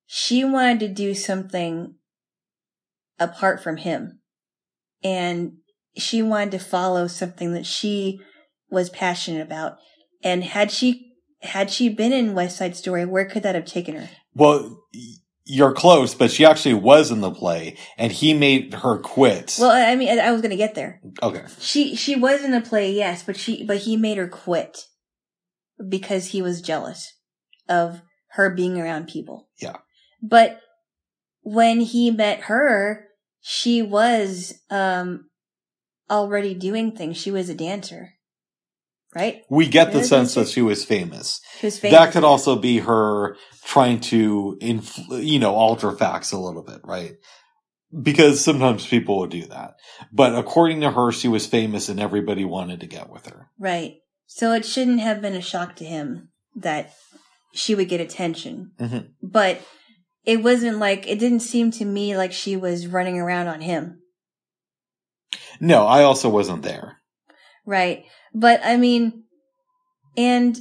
[0.06, 1.96] she wanted to do something
[3.18, 4.20] apart from him.
[5.02, 5.54] And
[5.96, 8.20] she wanted to follow something that she
[8.70, 9.76] was passionate about.
[10.22, 11.12] And had she,
[11.42, 14.08] had she been in West Side Story, where could that have taken her?
[14.34, 14.82] Well,
[15.44, 19.56] you're close, but she actually was in the play, and he made her quit.
[19.60, 21.00] Well, I mean, I was going to get there.
[21.22, 21.44] okay.
[21.58, 24.86] She, she was in the play, yes, but she, but he made her quit
[25.88, 27.12] because he was jealous
[27.68, 29.48] of her being around people.
[29.60, 29.76] Yeah.
[30.22, 30.60] But
[31.42, 33.08] when he met her,
[33.40, 35.28] she was, um,
[36.12, 37.16] already doing things.
[37.16, 38.10] She was a dancer.
[39.14, 39.42] Right?
[39.50, 41.40] We get the sense that she was famous.
[41.58, 41.98] She was famous.
[41.98, 46.80] That could also be her trying to, infl- you know, alter facts a little bit,
[46.84, 47.12] right?
[48.00, 49.74] Because sometimes people will do that.
[50.12, 53.48] But according to her, she was famous and everybody wanted to get with her.
[53.58, 53.96] Right.
[54.26, 56.94] So it shouldn't have been a shock to him that
[57.52, 58.72] she would get attention.
[58.80, 59.08] Mhm.
[59.22, 59.60] But
[60.24, 63.98] it wasn't like, it didn't seem to me like she was running around on him.
[65.60, 66.98] No, I also wasn't there.
[67.66, 68.04] Right.
[68.34, 69.24] But I mean,
[70.16, 70.58] and,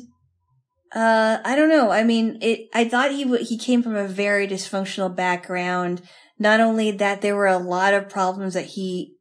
[0.93, 1.89] uh, I don't know.
[1.91, 6.01] I mean, it, I thought he w- he came from a very dysfunctional background.
[6.37, 9.15] Not only that, there were a lot of problems that he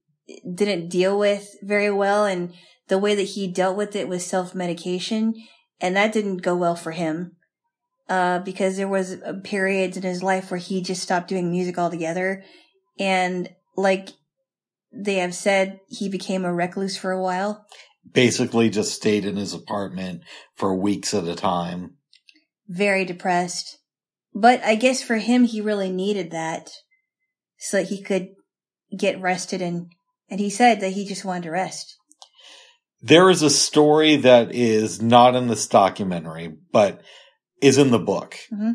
[0.55, 2.53] didn't deal with very well and
[2.89, 5.35] the way that he dealt with it was self-medication
[5.81, 7.37] and that didn't go well for him.
[8.09, 12.43] Uh, because there was periods in his life where he just stopped doing music altogether.
[12.99, 14.09] And like
[14.93, 17.65] they have said, he became a recluse for a while.
[18.13, 20.23] Basically just stayed in his apartment
[20.55, 21.97] for weeks at a time.
[22.69, 23.79] very depressed.
[24.33, 26.71] But I guess for him, he really needed that
[27.59, 28.29] so that he could
[28.97, 29.87] get rested and,
[30.29, 31.97] and he said that he just wanted to rest.
[33.03, 37.01] There is a story that is not in this documentary, but
[37.61, 38.37] is in the book.
[38.53, 38.75] Mhm.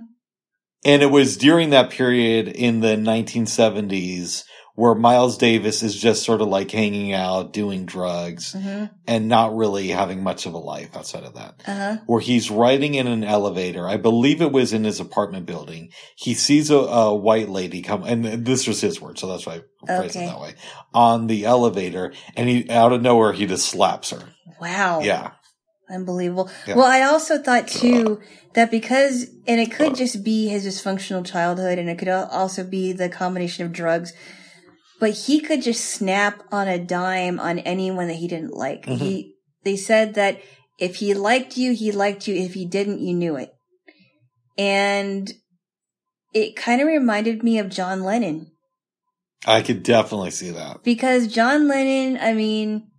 [0.83, 4.43] And it was during that period in the 1970s
[4.75, 8.85] where Miles Davis is just sort of like hanging out, doing drugs, Mm-hmm.
[9.07, 11.61] and not really having much of a life outside of that.
[11.65, 11.97] Uh huh.
[12.05, 13.87] Where he's riding in an elevator.
[13.87, 15.91] I believe it was in his apartment building.
[16.17, 19.61] He sees a, a white lady come, and this was his word, so that's why
[19.87, 20.25] I phrased Okay.
[20.25, 20.53] it that way,
[20.93, 24.21] on the elevator, and he, out of nowhere, he just slaps her.
[24.61, 25.01] Wow.
[25.01, 25.31] Yeah.
[25.89, 26.49] Unbelievable.
[26.67, 26.75] Yeah.
[26.77, 28.19] Well, I also thought too
[28.53, 32.91] that because, and it could just be his dysfunctional childhood and it could also be
[32.91, 34.11] the combination of drugs,
[34.99, 38.85] but he could just snap on a dime on anyone that he didn't like.
[38.85, 38.97] Mhm.
[38.97, 40.39] He, they said that
[40.79, 42.35] if he liked you, he liked you.
[42.35, 43.51] If he didn't, you knew it.
[44.57, 45.31] And
[46.33, 48.51] it kind of reminded me of John Lennon
[49.45, 50.83] I could definitely see that.
[50.83, 52.89] because John Lennon, I mean,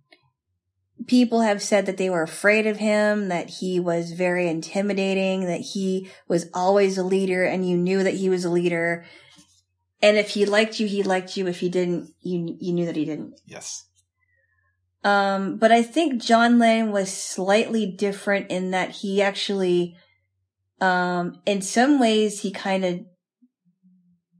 [1.07, 5.61] people have said that they were afraid of him, that he was very intimidating, that
[5.61, 9.05] he was always a leader and you knew that he was a leader.
[10.01, 11.47] And if he liked you, he liked you.
[11.47, 13.39] If he didn't, you, you knew that he didn't.
[13.45, 13.85] Yes.
[15.03, 19.95] Um, but I think John Lennon was slightly different in that he actually,
[20.81, 22.99] um, in some ways he kind of,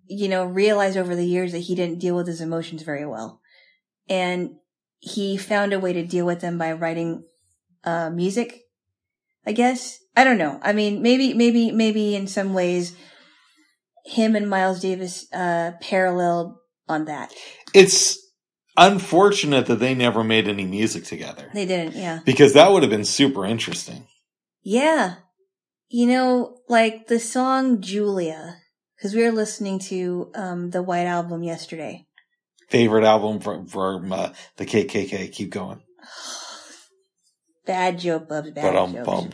[0.08, 3.42] you know, realized over the years that he didn't deal with his emotions very well.
[4.10, 4.56] And
[5.00, 7.24] he found a way to deal with them by writing,
[7.84, 8.62] uh, music,
[9.46, 10.00] I guess.
[10.16, 10.60] I don't know.
[10.62, 12.96] I mean, maybe, maybe, maybe in some ways
[14.08, 16.56] him and Miles Davis, uh, paralleled
[16.88, 17.34] on that.
[17.74, 18.18] It's
[18.78, 22.20] unfortunate that they never made any music together They didn't, yeah.
[22.26, 24.08] because that would have been super interesting.
[24.64, 25.16] Yeah.
[25.90, 28.58] You know, like the song Julia,
[28.96, 32.06] because we were listening to um, the White Album yesterday.
[32.70, 35.32] Favorite album from, from uh, the KKK.
[35.32, 35.82] Keep going.
[37.66, 39.30] Bad joke, Bubs, bad bum.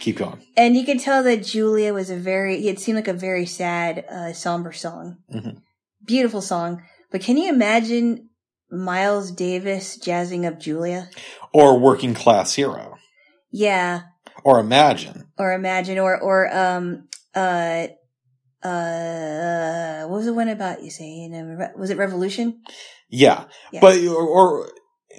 [0.00, 0.42] Keep going.
[0.56, 4.04] And you could tell that Julia was a very, it seemed like a very sad,
[4.10, 5.18] uh, somber song.
[5.32, 5.58] Mhm.
[6.04, 6.82] Beautiful song.
[7.12, 8.30] But can you imagine
[8.70, 11.10] Miles Davis jazzing up Julia?
[11.52, 12.96] Or working class hero.
[13.52, 14.02] Yeah.
[14.42, 15.26] Or imagine.
[15.38, 17.88] Or imagine, or, or, um, uh,
[18.62, 21.34] uh, what was the one about you saying?
[21.34, 22.62] uh, Was it Revolution?
[23.08, 23.44] Yeah.
[23.72, 23.80] Yeah.
[23.80, 24.70] But, or, or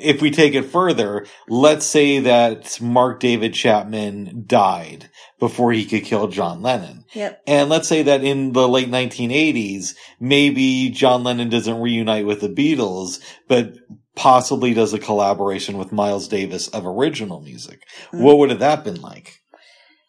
[0.02, 6.04] if we take it further, let's say that Mark David Chapman died before he could
[6.04, 7.06] kill John Lennon.
[7.14, 7.42] Yep.
[7.48, 12.50] And let's say that in the late 1980s, maybe John Lennon doesn't reunite with the
[12.50, 13.74] Beatles, but
[14.16, 17.82] possibly does a collaboration with Miles Davis of original music.
[18.12, 18.22] Mhm.
[18.22, 19.36] What would have that been like?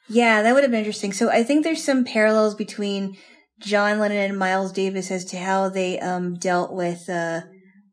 [0.09, 1.13] Yeah, that would have been interesting.
[1.13, 3.17] So I think there's some parallels between
[3.61, 7.43] John Lennon and Miles Davis as to how they um, dealt with, uh,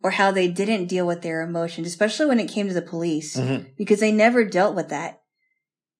[0.01, 3.35] or how they didn't deal with their emotions, especially when it came to the police,
[3.35, 3.75] Mhm.
[3.77, 5.21] because they never dealt with that.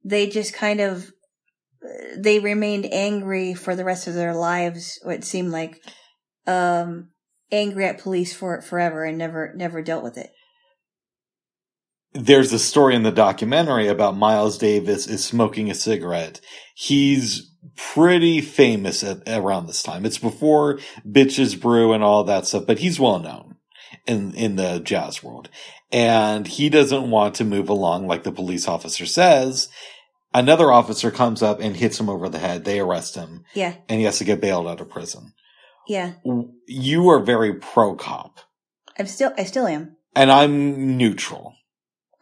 [0.04, 1.12] They just kind of,
[2.18, 5.00] they remained angry for the rest of their lives.
[5.04, 5.82] What seemed like,
[6.48, 7.10] um,
[7.52, 10.32] angry at police for it forever and never, never dealt with it.
[12.14, 16.42] there's a story in the documentary about Miles Davis is smoking a cigarette.
[16.74, 20.08] He's pretty famous at around this time.
[20.08, 23.58] It's before Bitches Brew and all that stuff, but he's well known
[24.10, 25.50] in in the jazz world.
[25.92, 29.70] And he doesn't want to move along like the police officer says.
[30.34, 32.64] Another officer comes up and hits him over the head.
[32.66, 35.34] They arrest him Yeah, and he has to get bailed out of prison.
[35.88, 36.14] yeah.
[36.68, 38.40] You are very pro cop
[39.00, 39.96] I'm still, I still am.
[40.16, 41.56] and I'm neutral.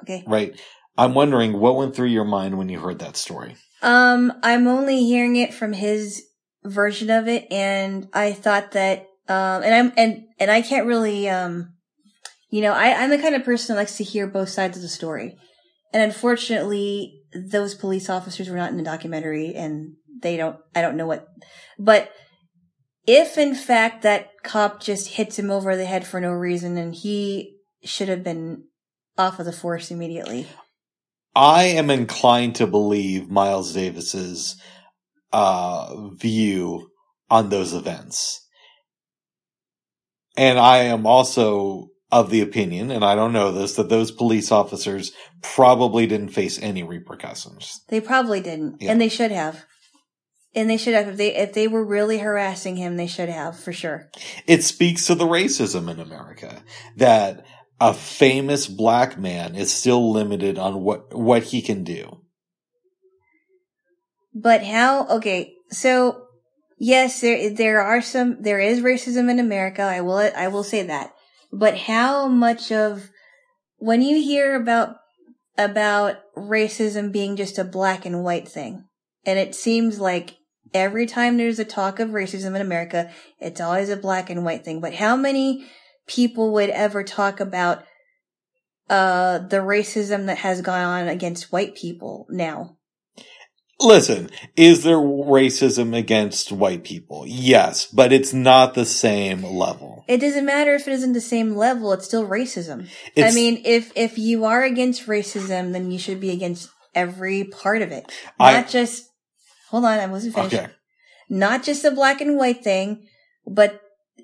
[0.04, 0.24] Okay.
[0.28, 0.58] Right.
[0.98, 3.56] I'm wondering what went through your mind when you heard that story.
[3.82, 6.24] Um, I'm only hearing it from his
[6.64, 11.28] version of it, and I thought that, um, and I'm, and, and I can't really,
[11.30, 11.74] um,
[12.50, 14.84] you know, I, I'm the kind of person that likes to hear both sides of
[14.84, 15.38] the story.
[15.94, 20.98] And unfortunately, those police officers were not in the documentary, and they don't, I don't
[20.98, 21.28] know what,
[21.78, 22.12] but
[23.06, 26.94] if in fact that cop just hits him over the head for no reason, and
[26.94, 28.64] he should have been
[29.18, 30.48] off of the force immediately.
[31.36, 34.60] I am inclined to believe Miles Davis's
[35.32, 36.90] uh, view
[37.30, 38.46] on those events.
[40.36, 41.90] And I am also
[42.20, 45.12] of the opinion, and I don't know this, that those police officers
[45.44, 47.82] probably didn't face any repercussions.
[47.90, 48.92] They probably didn't, Yeah.
[48.92, 49.66] and they should have.
[50.56, 52.98] And they should have if they if they were really harassing him.
[52.98, 54.10] They should have for sure.
[54.48, 56.64] It speaks to the racism in America
[56.96, 57.46] that
[57.80, 62.22] a famous black man is still limited on what, what he can do.
[64.34, 65.08] But how?
[65.18, 66.26] Okay, so
[66.80, 69.84] yes, there there are some there is racism in America.
[69.84, 71.12] I will I will say that.
[71.52, 73.10] But how much of
[73.78, 74.98] when you hear about
[75.58, 78.86] about racism being just a black and white thing,
[79.26, 80.38] and it seems like
[80.74, 84.64] every time there's a talk of racism in America, it's always a black and white
[84.66, 84.82] thing.
[84.82, 85.66] But how many
[86.08, 87.84] people would ever talk about
[88.90, 92.77] uh the racism that has gone on against white people now?
[93.80, 97.26] Listen, is there racism against white people?
[97.28, 100.04] Yes, but it's not the same level.
[100.08, 102.88] It doesn't matter if it isn't the same level, it's still racism.
[103.16, 107.84] I mean, if if you are against racism, then you should be against every part
[107.84, 108.12] of it.
[108.40, 109.10] I- Not just
[109.70, 110.56] Hold on, I wasn't finished.
[110.56, 110.68] okay.
[111.30, 113.06] Not just the black and white thing,
[113.46, 113.82] but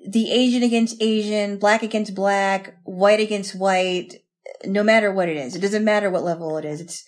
[0.08, 4.14] the Asian against Asian, black against black, white against white,
[4.64, 5.54] no matter what it is.
[5.54, 6.80] It doesn't matter what level it is.
[6.80, 7.04] It's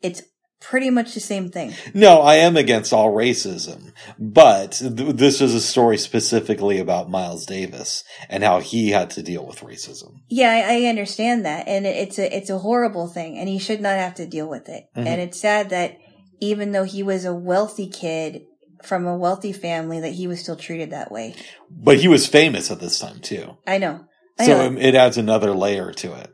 [0.00, 0.22] it's
[0.68, 1.72] pretty much the same thing.
[1.92, 7.46] No, I am against all racism, but th- this is a story specifically about Miles
[7.46, 10.14] Davis and how he had to deal with racism.
[10.28, 13.58] Yeah, I, I understand that, and it- it's a it's a horrible thing, and he
[13.58, 14.84] should not have to deal with it.
[14.96, 15.06] Mhm.
[15.06, 15.96] And it's sad that
[16.40, 18.42] even though he was a wealthy kid
[18.82, 21.34] from a wealthy family, that he was still treated that way.
[21.70, 23.56] But he was famous at this time too.
[23.66, 24.00] I know,
[24.38, 26.30] I So know, it adds another layer to it.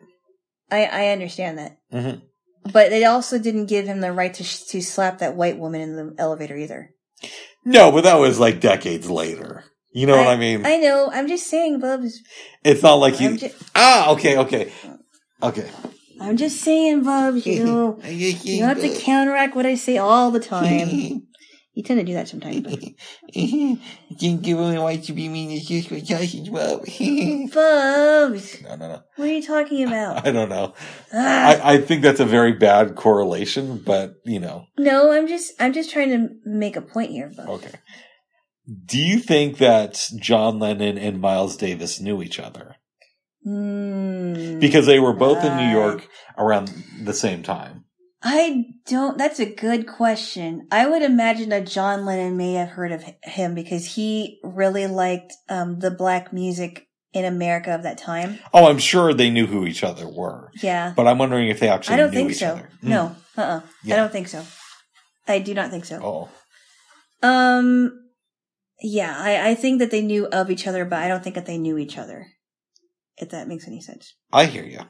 [0.71, 2.23] I I understand that, Mhm.
[2.73, 5.81] But it also didn't give him the right to sh- to slap that white woman
[5.81, 6.95] in the elevator either.
[7.65, 9.65] No, but that was like decades later.
[9.93, 10.65] You know what I mean?
[10.65, 11.11] I know.
[11.13, 12.21] I'm just saying, Bubs.
[12.63, 13.37] it's not like you.
[13.37, 14.73] just, ah, okay, okay.
[15.43, 15.69] Okay.
[16.21, 17.45] I'm just saying, Bubs.
[17.45, 21.27] You know, you have to counteract what I say all the time.
[21.81, 22.61] You tend to do that sometimes.
[22.61, 22.79] But.
[24.21, 26.85] Can't give away why you be mean as just for sausage, Bob.
[26.85, 29.03] Bubs, no, no, no.
[29.17, 30.27] what are you talking about?
[30.27, 30.75] I don't know.
[31.11, 31.47] Ah.
[31.65, 35.73] I, I think that's a very bad correlation, but you know, No, I'm just I'm
[35.73, 37.49] just trying to make a point here, Bubs.
[37.49, 37.79] okay.
[38.85, 42.75] Do you think that John Lennon and Miles Davis knew each other?
[43.47, 46.07] Mm, Because they were both in New York
[46.37, 46.71] around
[47.03, 47.80] the same time.
[48.23, 49.17] I don't.
[49.17, 50.69] That's a good question.
[50.71, 55.33] I would imagine that John Lennon may have heard of him because he really liked
[55.49, 58.39] um, the black music in America of that time.
[58.53, 61.69] Oh, I'm sure they knew who each other were, Yeah, but I'm wondering if they
[61.69, 62.49] actually I don't think so.
[62.49, 62.71] other.
[62.83, 62.89] Hmm.
[62.89, 63.95] No, uh, uh Yeah.
[63.95, 64.45] I don't think so.
[65.27, 66.01] I do not think so.
[66.03, 68.11] Oh, Um,
[68.81, 71.47] yeah, I, I think that they knew of each other, but I don't think that
[71.47, 72.27] they knew each other.
[73.17, 74.15] If that makes any sense.
[74.33, 74.81] I hear you.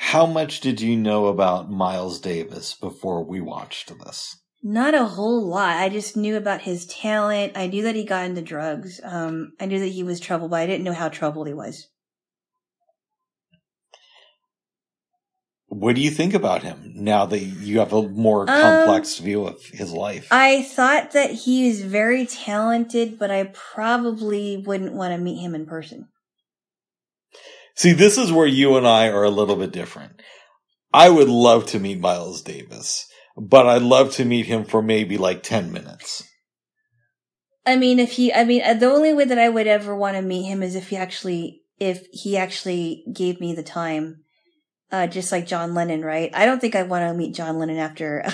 [0.00, 4.36] How much did you know about Miles Davis before we watched this?
[4.62, 5.76] Not a whole lot.
[5.76, 7.52] I just knew about his talent.
[7.56, 9.00] I knew that he got into drugs.
[9.02, 11.88] Um, I knew that he was troubled, but I didn't know how troubled he was.
[15.66, 19.46] What do you think about him now that you have a more Um, complex view
[19.46, 20.28] of his life?
[20.30, 25.54] I thought that he was very talented, but I probably wouldn't want to meet him
[25.54, 26.08] in person.
[27.78, 30.20] See, this is where you and I are a little bit different.
[30.92, 33.06] I would love to meet Miles Davis,
[33.36, 36.24] but I'd love to meet him for maybe like 10 minutes.
[37.64, 40.16] I mean, if he, I mean, uh, the only way that I would ever want
[40.16, 44.24] to meet him is if he actually, if he actually gave me the time,
[44.90, 46.32] uh, just like John Lennon, right?
[46.34, 48.24] I don't think I want to meet John Lennon after,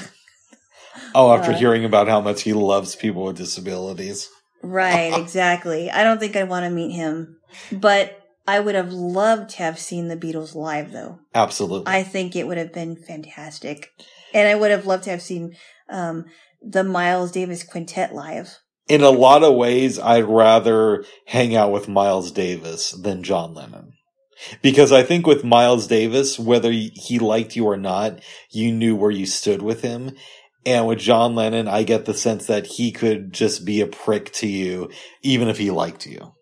[1.14, 4.30] Oh, after Uh, hearing about how much he loves people with disabilities.
[4.62, 5.12] right?
[5.20, 5.90] Exactly.
[5.90, 7.36] I don't think I'd want to meet him,
[7.70, 11.20] but I would have loved to have seen the Beatles live, though.
[11.34, 11.92] Absolutely.
[11.92, 13.90] I think it would have been fantastic,
[14.32, 15.56] and I would have loved to have seen
[15.88, 16.26] um,
[16.62, 18.58] the Miles Davis Quintet live.
[18.86, 23.92] In a lot of ways, I'd rather hang out with Miles Davis than John Lennon.
[24.60, 28.20] Because I think with Miles Davis, whether he liked you or not,
[28.50, 30.12] you knew where you stood with him.
[30.66, 34.32] And with John Lennon, I get the sense that he could just be a prick
[34.34, 34.90] to you,
[35.22, 36.32] even if he liked you.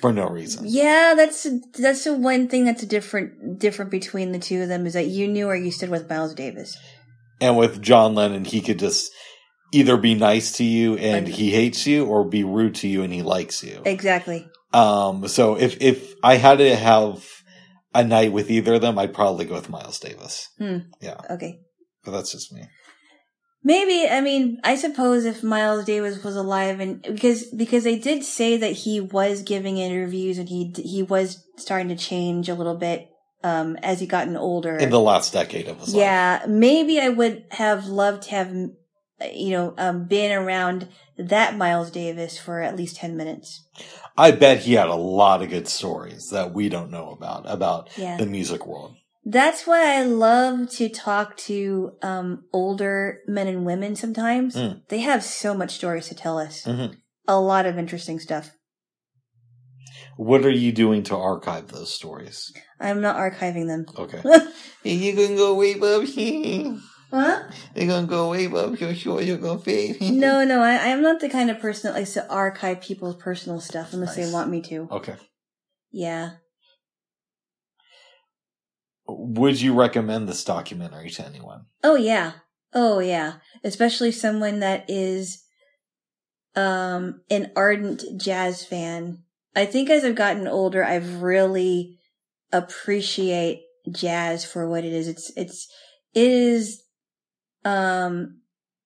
[0.00, 0.64] For no reason.
[0.66, 1.46] Yeah, that's
[1.78, 5.06] that's the one thing that's a different different between the two of them is that
[5.06, 6.76] you knew where you stood with Miles Davis.
[7.40, 9.10] And with John Lennon, he could just
[9.72, 13.02] either be nice to you and And- he hates you or be rude to you
[13.02, 13.82] and he likes you.
[13.84, 14.48] Exactly.
[14.72, 17.24] Um, so if, if I had to have
[17.94, 20.48] a night with either of them, I'd probably go with Miles Davis.
[21.00, 21.20] Yeah.
[21.30, 21.60] Okay.
[22.04, 22.62] But that's just me.
[23.62, 28.24] Maybe I mean I suppose if Miles Davis was alive and because because they did
[28.24, 32.76] say that he was giving interviews and he he was starting to change a little
[32.76, 33.08] bit
[33.44, 34.76] um as he gotten older.
[34.76, 36.00] In the last decade of his life.
[36.00, 40.88] yeah, maybe I would have loved to have you know um been around
[41.18, 43.66] that Miles Davis for at least 10 minutes.
[44.16, 47.90] I bet he had a lot of good stories that we don't know about, about
[47.96, 48.16] Yeah.
[48.16, 48.96] the music world.
[49.24, 54.56] That's why I love to talk to um, older men and women sometimes.
[54.56, 54.82] Mm.
[54.88, 56.64] They have so much stories to tell us.
[56.64, 56.96] Mhm.
[57.28, 58.52] A lot of interesting stuff.
[60.16, 62.52] What are you doing to archive those stories?
[62.78, 63.86] I'm not archiving them.
[63.96, 64.22] Okay.
[64.84, 66.78] you're gonna go way up here.
[67.10, 67.42] Huh?
[67.74, 68.94] You're gonna go way up here.
[68.94, 70.00] Sure, you're gonna fade.
[70.00, 73.60] No, no, I, I'm not the kind of person that likes to archive people's personal
[73.60, 74.26] stuff unless Nice.
[74.26, 74.88] they want me to.
[74.90, 75.16] Okay.
[75.90, 76.32] Yeah.
[79.18, 81.66] Would you recommend this documentary to anyone?
[81.82, 82.32] Oh yeah.
[82.72, 83.34] Oh yeah.
[83.64, 85.44] Especially someone that is
[86.56, 89.22] um an ardent jazz fan.
[89.54, 91.98] I think as I've gotten older I've really
[92.52, 95.08] appreciate jazz for what it is.
[95.08, 95.68] It's it's
[96.14, 96.82] it is
[97.64, 98.40] um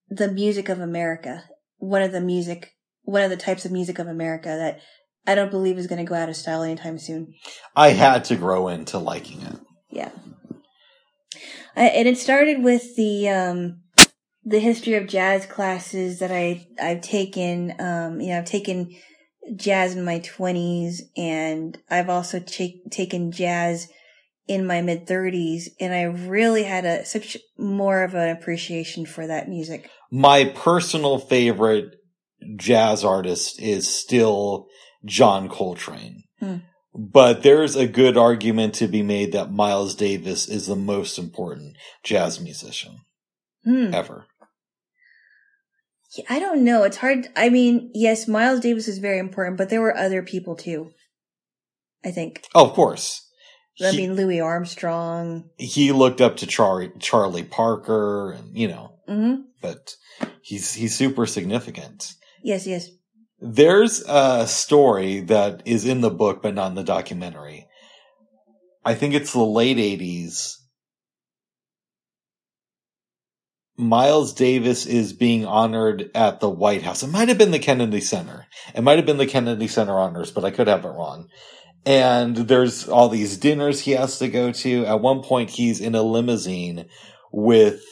[0.08, 1.44] the music of America.
[1.78, 2.72] One of the music
[3.02, 4.80] one of the types of music of America that
[5.26, 7.34] I don't believe is going to go out of style anytime soon.
[7.74, 9.56] I had to grow into liking it.
[9.95, 10.11] Yeah.
[11.76, 13.80] I, and it started with the um
[14.45, 17.74] the history of jazz classes that I I've taken.
[17.80, 18.95] Um, you know, I've taken
[19.57, 23.88] jazz in my twenties, and I've also cha- taken jazz
[24.47, 29.26] in my mid thirties, and I really had a such more of an appreciation for
[29.26, 29.90] that music.
[30.11, 31.97] My personal favorite
[32.57, 34.66] jazz artist is still
[35.05, 36.24] John Coltrane.
[36.40, 36.57] Hmm.
[36.97, 41.76] But there's a good argument to be made that Miles Davis is the most important
[42.05, 42.99] jazz musician
[43.64, 43.92] Hmm.
[43.92, 44.26] ever.
[46.16, 46.84] Yeah, I don't know.
[46.84, 47.26] It's hard.
[47.34, 50.92] I mean, yes, Miles Davis is very important, but there were other people too.
[52.05, 52.45] I think.
[52.55, 53.22] Oh, of course.
[53.82, 55.51] I He- mean, Louis Armstrong.
[55.59, 59.95] he looked up to Charlie Charlie Parker and you know, hmm but
[60.42, 62.12] he's he's super significant.
[62.45, 62.88] Yes, yes.
[63.47, 67.68] There's a story that is in the book but not in the documentary.
[68.86, 70.55] I think it's the late 80s.
[73.76, 77.03] Miles Davis is being honored at the White House.
[77.03, 78.47] It might have been the Kennedy Center.
[78.74, 81.28] It might have been the Kennedy Center honors, but I could have it wrong.
[81.84, 84.86] And there's all these dinners he has to go to.
[84.86, 86.86] At one point, he's in a limousine
[87.30, 87.82] with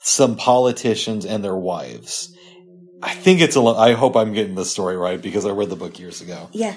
[0.00, 2.34] some politicians and their wives.
[3.02, 3.60] I think it's a.
[3.60, 6.48] I hope I'm getting this story right because I read the book years ago.
[6.52, 6.74] Yeah.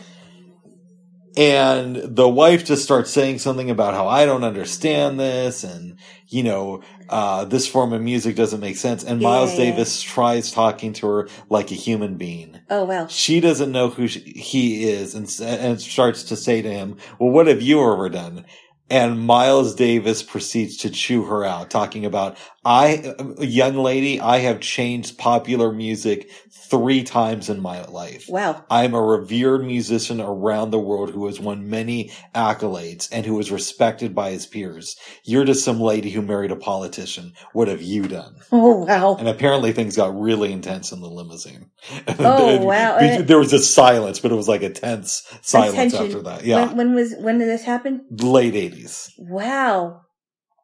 [1.38, 5.98] And the wife just starts saying something about how I don't understand this, and
[6.28, 9.04] you know, uh, this form of music doesn't make sense.
[9.04, 9.72] And Yeah, Miles yeah.
[9.72, 12.60] Davis tries talking to her like a human being.
[12.70, 13.08] Oh wow.
[13.08, 17.30] She doesn't know who she, he is, and, and starts to say to him, "Well,
[17.30, 18.46] what have you ever done?"
[18.92, 24.60] And Miles Davis proceeds to chew her out, talking about, I, young lady, I have
[24.60, 26.30] changed popular music
[26.72, 28.26] three times in my life.
[28.30, 28.64] Wow.
[28.70, 33.52] I'm a revered musician around the world who has won many accolades and who is
[33.52, 34.96] respected by his peers.
[35.26, 37.34] You're just some lady who married a politician.
[37.52, 38.36] What have you done?
[38.54, 39.16] Oh wow.
[39.16, 41.72] And apparently things got really intense in the limousine.
[42.20, 43.00] Oh, wow.
[43.22, 46.06] There was a silence, but it was like a tense silence Attention.
[46.06, 46.46] after that.
[46.46, 46.68] Yeah.
[46.68, 48.06] When, when was when did this happen?
[48.12, 48.81] Late 80s.
[49.18, 50.02] Wow.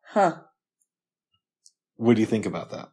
[0.10, 0.38] Huh.
[1.96, 2.90] What do you think about that?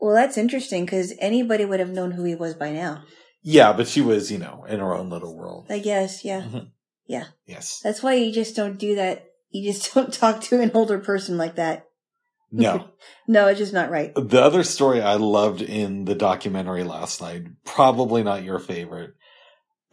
[0.00, 3.02] Well, that's interesting because anybody would have known who he was by now.
[3.42, 5.66] Yeah, but she was, you know, in her own little world.
[5.70, 6.24] I guess.
[6.24, 6.42] Yeah.
[6.42, 6.70] Mhm.
[7.06, 7.24] Yeah.
[7.46, 7.80] Yes.
[7.82, 9.24] That's why you just don't do that.
[9.50, 11.86] You just don't talk to an older person like that.
[12.50, 12.88] No.
[13.30, 14.10] No, it's just not right.
[14.14, 19.10] The other story I loved in the documentary last night, probably not your favorite.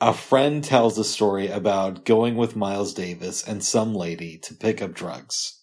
[0.01, 4.81] A friend tells a story about going with Miles Davis and some lady to pick
[4.81, 5.61] up drugs.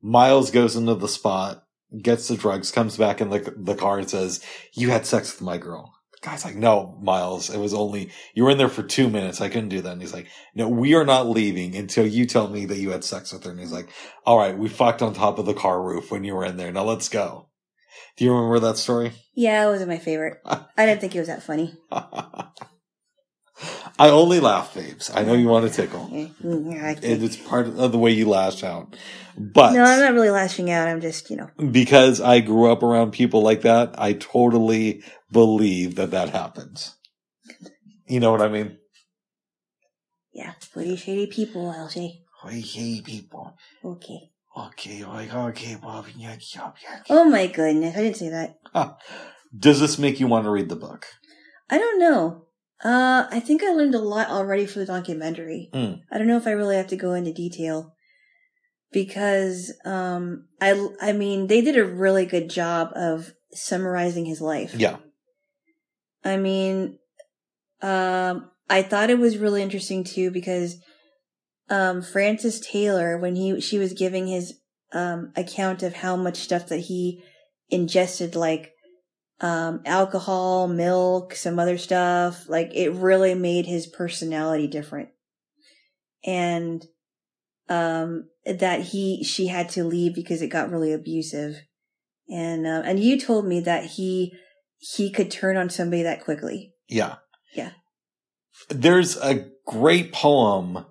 [0.00, 1.64] Miles goes into the spot,
[2.00, 4.44] gets the drugs, comes back in the, the car and says,
[4.74, 5.92] You had sex with my girl.
[6.12, 9.40] The guy's like, No, Miles, it was only, you were in there for two minutes.
[9.40, 9.92] I couldn't do that.
[9.92, 13.02] And he's like, No, we are not leaving until you tell me that you had
[13.02, 13.50] sex with her.
[13.50, 13.88] And he's like,
[14.24, 16.70] All right, we fucked on top of the car roof when you were in there.
[16.70, 17.48] Now let's go.
[18.16, 19.12] Do you remember that story?
[19.34, 20.40] Yeah, it wasn't my favorite.
[20.44, 21.74] I didn't think it was that funny.
[24.00, 25.10] I only laugh, babes.
[25.12, 26.08] I know you want to tickle.
[26.12, 26.28] Yeah,
[26.86, 28.94] I It- think- It's part of the way you lash out.
[29.36, 30.88] But No, I'm not really lashing out.
[30.88, 31.50] I'm just, you know.
[31.70, 36.94] because I grew up around people like that, I totally believe that that happens.
[38.06, 38.78] You know what I mean?
[40.32, 42.20] Yeah, pretty shady people, I'll say.
[42.44, 43.56] I hate people.
[43.84, 44.30] Okay.
[44.56, 46.12] Okay, oh, okay, Bobby.
[46.16, 47.00] yeah, yeah, yeah.
[47.10, 48.58] Oh my goodness, I didn't say that.
[49.56, 51.06] Does this make you want to read the book?
[51.70, 52.47] I don't know.
[52.84, 55.68] Uh, I think I learned a lot already for the documentary.
[55.74, 56.00] Mm.
[56.12, 57.94] I don't know if I really have to go into detail
[58.92, 64.74] because, um, I, I mean, they did a really good job of summarizing his life.
[64.76, 64.98] Yeah.
[66.24, 66.98] I mean,
[67.82, 70.76] um, I thought it was really interesting too because,
[71.70, 74.54] um, Frances Taylor, when he, she was giving his,
[74.92, 77.24] um, account of how much stuff that he
[77.70, 78.72] ingested, like,
[79.40, 85.10] um, alcohol, milk, some other stuff, like it really made his personality different.
[86.24, 86.84] And,
[87.68, 91.56] um, that he, she had to leave because it got really abusive.
[92.28, 94.34] And, uh, and you told me that he,
[94.78, 96.72] he could turn on somebody that quickly.
[96.88, 97.16] Yeah.
[97.54, 97.70] Yeah.
[98.68, 100.84] There's a great poem.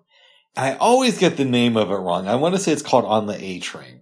[0.55, 2.27] I always get the name of it wrong.
[2.27, 4.01] I want to say it's called On the A Train.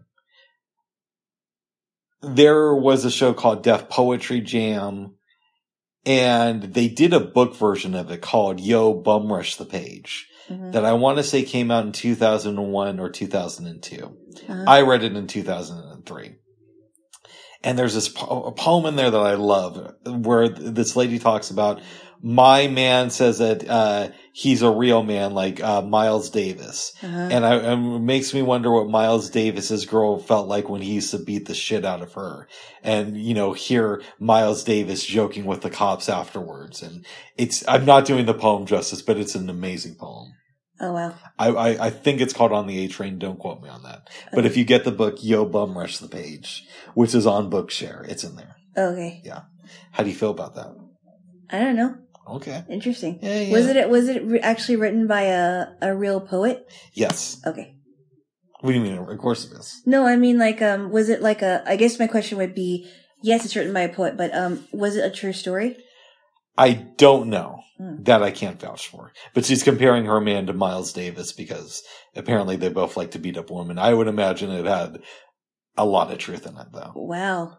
[2.25, 5.15] There was a show called Def Poetry Jam,
[6.05, 10.71] and they did a book version of it called Yo Bum Rush the Page Mhm.
[10.73, 14.17] that I want to say came out in 2001 or 2002.
[14.49, 14.63] Uh-huh.
[14.67, 16.35] I read it in 2003.
[17.63, 21.49] And there's this po- a poem in there that I love where this lady talks
[21.49, 21.81] about
[22.21, 26.93] my man says that uh, he's a real man, like uh, Miles Davis.
[27.01, 27.29] Uh-huh.
[27.31, 31.11] And I, it makes me wonder what Miles Davis's girl felt like when he used
[31.11, 32.47] to beat the shit out of her.
[32.83, 36.81] And, you know, hear Miles Davis joking with the cops afterwards.
[36.81, 37.05] And
[37.37, 40.33] it's, I'm not doing the poem justice, but it's an amazing poem.
[40.81, 41.15] oh wow.
[41.37, 43.19] I, I, I think it's called On the A Train.
[43.19, 44.09] Don't quote me on that.
[44.33, 48.07] But if you get the book Yo Bum Rush the Page, which is on Bookshare,
[48.09, 48.55] it's in there.
[48.77, 49.21] Okay.
[49.23, 49.43] Yeah.
[49.91, 50.75] How do you feel about that?
[51.49, 51.95] I don't know.
[52.27, 52.63] Okay.
[52.69, 53.19] Interesting.
[53.21, 53.51] Yeah, yeah.
[53.53, 56.65] Was it was it actually written by a a real poet?
[56.93, 57.41] Yes.
[57.45, 57.75] Okay.
[58.61, 58.97] What do you mean?
[58.97, 59.81] Of course it is.
[59.85, 62.89] No, I mean like um was it like a I guess my question would be
[63.21, 65.77] yes, it's written by a poet, but um was it a true story?
[66.57, 67.59] I don't know.
[67.77, 68.03] Hmm.
[68.03, 69.11] That I can't vouch for.
[69.33, 71.83] But she's comparing her man to Miles Davis because
[72.15, 73.77] apparently they both like to beat up women.
[73.77, 75.01] I would imagine it had
[75.77, 76.93] a lot of truth in it though.
[76.95, 77.57] Wow.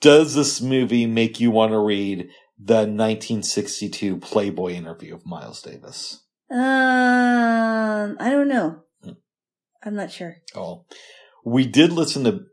[0.00, 2.30] Does this movie make you want to read
[2.62, 6.24] the 1962 Playboy interview of Miles Davis?
[6.50, 8.82] Um I don't know.
[9.02, 9.12] Hmm.
[9.84, 10.36] I'm not sure.
[10.54, 10.84] Oh,
[11.44, 12.44] we did listen to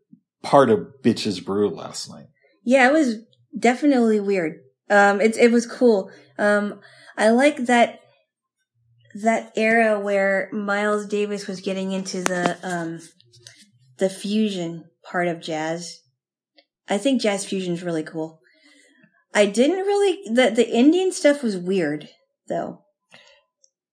[0.43, 2.27] part of Bitches Brew last night.
[2.63, 3.15] Yeah, it was
[3.57, 4.59] definitely weird.
[4.89, 6.11] Um, it it was cool.
[6.37, 6.79] Um,
[7.17, 8.01] I like that
[9.15, 12.99] that era where Miles Davis was getting into the um
[13.97, 16.01] the fusion part of jazz.
[16.87, 18.39] I think jazz fusion is really cool.
[19.37, 22.09] I didn't really the the Indian stuff was weird
[22.47, 22.81] though.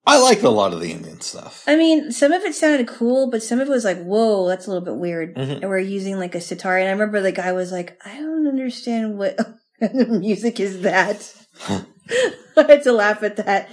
[0.06, 1.64] I like a lot of the Indian stuff.
[1.66, 4.66] I mean, some of it sounded cool, but some of it was like, "Whoa, that's
[4.66, 5.60] a little bit weird." Mhm.
[5.60, 8.46] And we're using like a sitar, and I remember the guy was like, "I don't
[8.46, 9.38] understand what
[9.94, 11.34] music is that."
[12.56, 13.68] I had to laugh at that,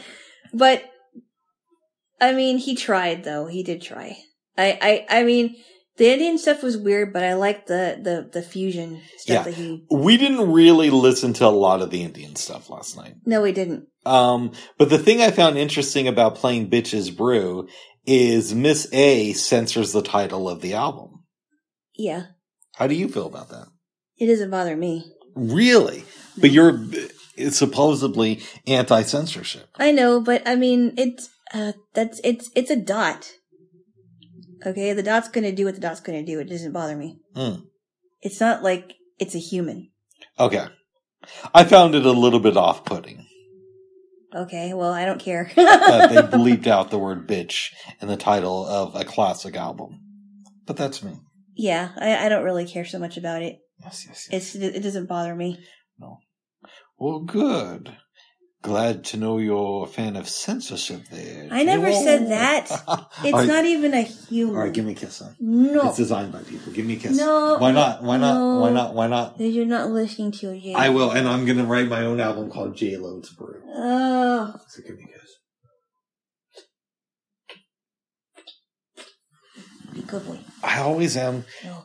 [0.54, 0.84] but
[2.20, 3.48] I mean, he tried though.
[3.48, 4.18] He did try.
[4.58, 5.56] I, I, I mean,
[5.98, 9.44] the Indian stuff was weird, but I liked the, the, the fusion stuff Yeah.
[9.44, 13.16] that he, We didn't really listen to a lot of the Indian stuff last night.
[13.26, 13.88] no, we didn't.
[14.06, 17.68] Um, but the thing I found interesting about playing Bitches Brew
[18.06, 21.24] is Miss A censors the title of the album.
[21.96, 22.24] Yeah.
[22.76, 23.68] How do you feel about that?
[24.18, 25.06] It doesn't bother me.
[25.36, 26.04] Really?
[26.38, 26.80] But you're
[27.36, 29.68] it's supposedly anti censorship.
[29.76, 33.32] I know, but I mean, it's, uh, that's, it's, it's a dot.
[34.66, 34.94] Okay.
[34.94, 36.40] The dot's gonna do what the dot's gonna do.
[36.40, 37.20] It doesn't bother me.
[37.36, 37.62] Hmm.
[38.22, 39.90] It's not like it's a human.
[40.40, 40.66] Okay.
[41.54, 43.26] I found it a little bit off putting
[44.34, 44.74] Okay.
[44.74, 45.52] Well, I don't care.
[45.56, 47.72] that they bleeped out the word bitch
[48.02, 50.00] in the title of a classic album.
[50.66, 51.14] But that's me.
[51.56, 51.90] yeah.
[51.98, 53.58] I, I don't really care so much about it.
[53.84, 54.56] Yes, yes, yes.
[54.56, 55.60] It's, it doesn't bother me.
[56.00, 56.20] No.
[56.98, 57.98] Well, good.
[58.62, 61.48] Glad to know you're a fan of censorship there.
[61.52, 62.04] I never Joe.
[62.04, 62.70] said that.
[63.24, 64.56] It's right, not even a human.
[64.56, 65.36] All right, give me a kiss, son.
[65.40, 65.88] no.
[65.90, 66.72] It's designed by people.
[66.72, 67.18] Give me a kiss.
[67.18, 67.58] No.
[67.58, 68.04] Why not?
[68.04, 68.34] Why not?
[68.36, 68.60] No.
[68.60, 68.94] Why not?
[68.94, 69.40] Why not?
[69.40, 70.78] You're not listening to it yet.
[70.80, 73.62] I will, and I'm gonna write my own album called J Load's Brew.
[73.68, 75.38] Oh, So give me a kiss.
[79.94, 80.40] be good boy.
[80.64, 81.46] I always am.
[81.66, 81.84] No.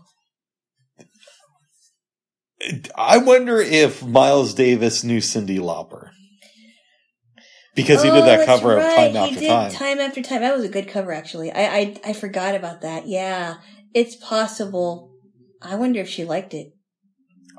[2.96, 6.10] I wonder if Miles Davis knew Cyndi Lauper
[7.76, 8.96] because he did Oh, that that's cover of right.
[8.96, 9.70] Time he After did Time.
[9.70, 10.40] Time after time.
[10.40, 11.52] That was a good cover, actually.
[11.52, 13.06] I, I I forgot about that.
[13.06, 13.56] Yeah,
[13.94, 15.12] it's possible.
[15.62, 16.72] I wonder if she liked it.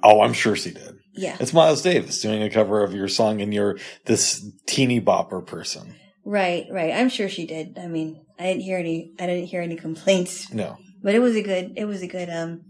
[0.04, 0.96] Oh, I'm sure she did.
[1.14, 1.38] Yeah.
[1.40, 5.96] It's Miles Davis doing a cover of your song, and you're this teeny bopper person.
[6.26, 6.66] Right.
[6.72, 6.94] Right.
[6.94, 7.78] I'm sure she did.
[7.80, 9.14] I mean, I didn't hear any.
[9.20, 10.78] I didn't hear any complaints, No.
[11.02, 11.74] but it was a good.
[11.78, 12.30] It was a good.
[12.30, 12.62] Um,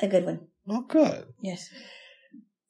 [0.00, 0.40] a good one.
[0.68, 1.24] Oh, good.
[1.40, 1.68] Yes.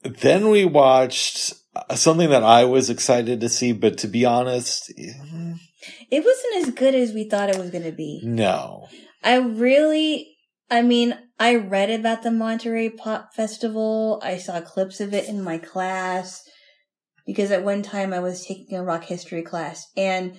[0.04, 4.92] Then we watched uh, something that I was excited to see, but to be honest,
[4.96, 8.20] It wasn't as good as we thought it was going to be.
[8.24, 8.86] no.
[9.22, 10.36] I really,
[10.70, 14.20] I mean, I read about the Monterey Pop Festival.
[14.22, 16.42] I saw clips of it in my class
[17.26, 20.36] because at one time I was taking a rock history class and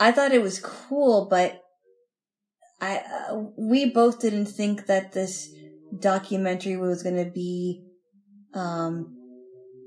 [0.00, 1.60] I thought it was cool, but
[2.80, 5.48] I, uh, we both didn't think that this
[6.00, 7.84] documentary was going to be,
[8.54, 9.14] um,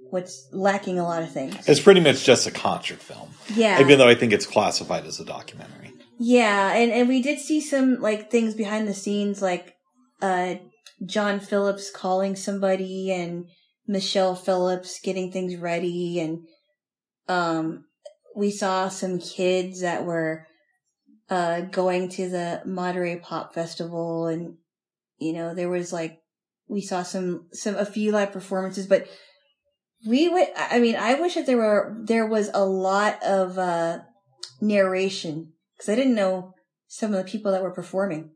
[0.09, 1.67] what's lacking a lot of things.
[1.67, 3.79] It's pretty much just a concert film, Yeah.
[3.79, 5.93] even though I think it's classified as a documentary.
[6.19, 9.75] Yeah, and, and we did see some like things behind the scenes, like
[10.21, 10.55] uh
[11.05, 13.45] John Phillips calling somebody and
[13.87, 16.39] Michelle Phillips getting things ready, and
[17.29, 17.85] um
[18.35, 20.47] we saw some kids that were
[21.29, 24.55] uh going to the Monterey Pop Festival, and
[25.19, 26.17] you know there was like
[26.67, 29.07] we saw some some a few live performances, but
[30.07, 33.99] we would I mean I wish that there were there was a lot of uh
[34.61, 36.53] narration because I didn't know
[36.87, 38.31] some of the people that were performing.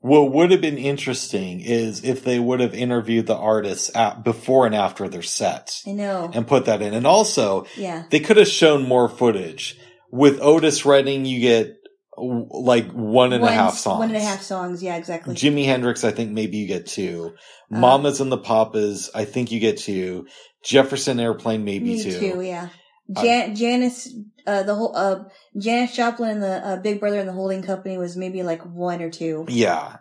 [0.00, 4.66] What would have been interesting is if they would have interviewed the artists at, before
[4.66, 6.30] and after their sets I know.
[6.32, 6.94] and put that in.
[6.94, 8.04] And also, Yeah.
[8.10, 9.78] they could have shown more footage.
[10.12, 11.76] With Otis Redding, you get
[12.18, 13.98] like one and a half songs.
[13.98, 14.82] One and a half songs.
[14.82, 15.34] Yeah, exactly.
[15.34, 17.34] Jimi Hendrix, I think maybe you get two.
[17.72, 20.26] Uh, Mamas and the Papas, I think you get two.
[20.64, 22.18] Jefferson Airplane, maybe two.
[22.18, 22.40] too.
[22.40, 22.68] Yeah.
[23.12, 24.12] Jan- Janis,
[24.46, 25.24] uh, the whole, uh,
[25.56, 29.00] Janis Joplin and the uh, Big Brother and the Holding Company was maybe like one
[29.00, 29.44] or two.
[29.48, 29.98] Yeah.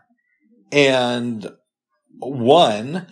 [0.71, 1.47] And
[2.17, 3.07] one,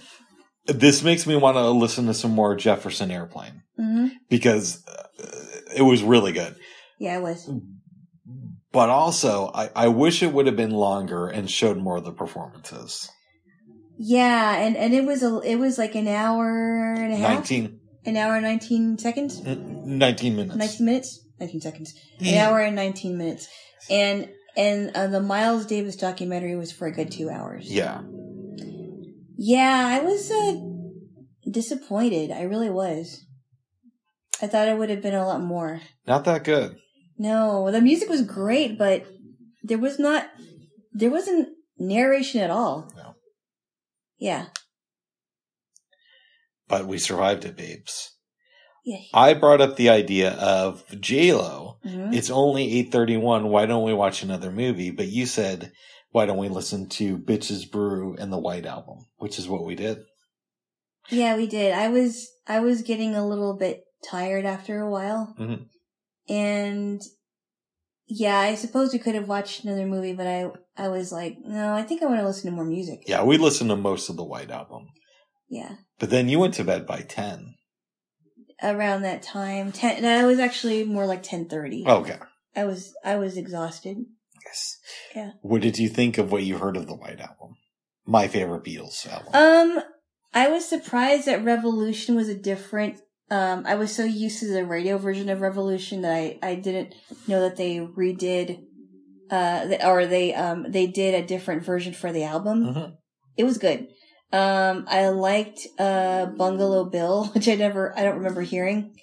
[0.66, 5.26] this makes me want to listen to some more Jefferson Airplane hmm because uh,
[5.76, 6.56] it was really good.
[7.00, 7.50] Yeah, it was.
[8.74, 12.12] But also, I, I wish it would have been longer and showed more of the
[12.12, 13.10] performances.
[13.98, 17.80] Yeah, and and it was a it was like an hour and a half, 19,
[18.06, 20.56] an hour and nineteen seconds, n- 19 minutes.
[20.58, 23.48] nineteen minutes, nineteen seconds, an hour and nineteen minutes,
[23.92, 27.72] and and uh, the Miles Davis documentary was for a good two hours.
[27.72, 28.02] Yeah.
[29.38, 30.56] Yeah, I was uh,
[31.50, 32.32] disappointed.
[32.32, 33.24] I really was.
[34.42, 35.82] I thought it would have been a lot more.
[36.08, 36.78] Not that good.
[37.18, 39.06] No, the music was great, but
[39.64, 40.28] there was not,
[40.92, 42.92] there wasn't narration at all.
[42.96, 43.16] No.
[44.18, 44.48] Yeah.
[46.68, 48.12] But we survived it, babes.
[48.86, 49.00] Yeah.
[49.14, 51.78] I brought up the idea of J-Lo.
[51.86, 52.14] Mhm.
[52.16, 53.50] It's only 831.
[53.50, 54.92] Why don't we watch another movie?
[54.92, 55.72] But you said,
[56.12, 59.06] why don't we listen to Bitches Brew and the White Album?
[59.18, 60.00] Which is what we did.
[61.10, 61.74] Yeah, we did.
[61.74, 65.34] I was, I was getting a little bit tired after a while.
[65.40, 65.68] Mhm.
[66.30, 67.02] And
[68.08, 71.74] yeah, I suppose we could have watched another movie, but I, I was like, no,
[71.74, 73.04] I think I want to listen to more music.
[73.08, 74.88] Yeah, we listened to most of the White Album.
[75.50, 75.76] Yeah.
[76.00, 77.56] But then you went to bed by 10.
[78.62, 81.86] Around that time, ten, no, it was actually more like 1030.
[81.86, 82.18] Okay.
[82.56, 83.98] I was, I was exhausted.
[84.46, 84.78] Yes.
[85.16, 85.32] Yeah.
[85.42, 87.56] What did you think of what you heard of the White Album?
[88.06, 89.34] My favorite Beatles album.
[89.34, 89.84] Um,
[90.34, 93.00] I was surprised that Revolution was a different.
[93.32, 96.94] Um, I was so used to the radio version of Revolution that I, I didn't
[97.28, 98.64] know that they redid,
[99.32, 102.66] uh, the, or they um they did a different version for the album.
[102.66, 102.94] Mhm.
[103.38, 103.88] It was good.
[104.32, 108.96] Um, I liked uh Bungalow Bill, which I never, I don't remember hearing,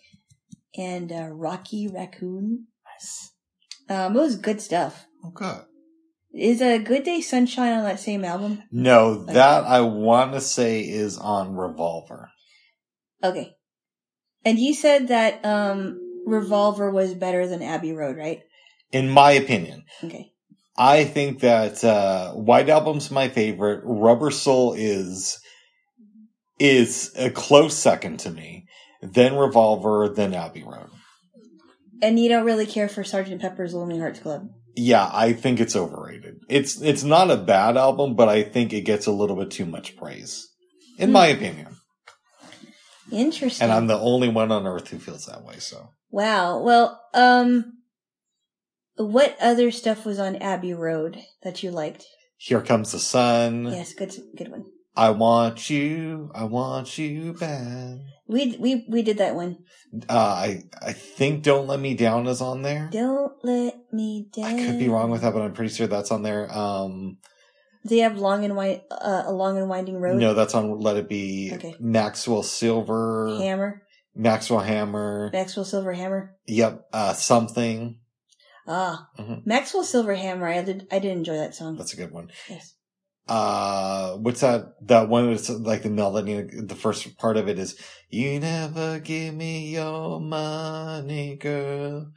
[0.76, 2.66] and uh, Rocky Raccoon.
[2.86, 3.32] Nice.
[3.88, 5.06] Um, it was good stuff.
[5.26, 5.60] Okay.
[6.32, 8.62] Is a Good Day Sunshine on that same album?
[8.70, 12.30] No, that I want to say is on Revolver.
[13.24, 13.56] Okay.
[14.44, 18.40] And you said that um Revolver was better than Abbey Road, right?
[18.92, 20.32] In my opinion, Okay.
[20.76, 23.80] I think that uh, White Album's my favorite.
[23.84, 25.38] Rubber Soul is
[26.58, 28.66] is a close second to me.
[29.02, 30.90] Then Revolver, then Abbey Road.
[32.02, 34.48] And you don't really care for Sergeant Pepper's Lonely Hearts Club.
[34.76, 36.36] Yeah, I think it's overrated.
[36.48, 39.66] It's it's not a bad album, but I think it gets a little bit too
[39.66, 40.48] much praise,
[40.98, 41.14] in Hmm.
[41.14, 41.76] my opinion.
[43.12, 43.64] Interesting.
[43.64, 45.58] And I'm the only one on earth who feels that way.
[45.58, 46.58] So wow.
[46.60, 47.74] Well, um
[48.96, 52.04] what other stuff was on Abbey Road that you liked?
[52.40, 53.66] here comes the sun.
[53.66, 54.64] Yes, good good one.
[54.96, 56.30] I want you.
[56.34, 57.98] I want you back.
[58.26, 59.58] We we we did that one.
[60.08, 62.88] Uh, I I think "Don't Let Me Down" is on there.
[62.90, 64.46] Don't let me down.
[64.46, 66.50] I could be wrong with that, but I'm pretty sure that's on there.
[66.50, 67.18] Um,
[67.86, 70.18] Do you have long and wi- uh, a long and winding road?
[70.18, 71.74] no, that's on "Let It Be." Okay.
[71.80, 73.82] Maxwell Silver, Hammer.
[74.14, 75.30] Maxwell Hammer.
[75.32, 76.36] Maxwell Silver Hammer.
[76.46, 77.98] Yep, uh, something.
[78.66, 79.46] Ah, Mhm.
[79.46, 80.46] Maxwell Silver Hammer.
[80.46, 80.86] I did.
[80.92, 81.76] I did enjoy that song.
[81.76, 82.30] That's a good one.
[82.48, 82.74] yes.
[83.28, 84.74] Uh, what's that?
[84.82, 86.42] That one that's like the melody.
[86.42, 87.78] The first part of it is,
[88.08, 92.10] "You never give me your money, girl.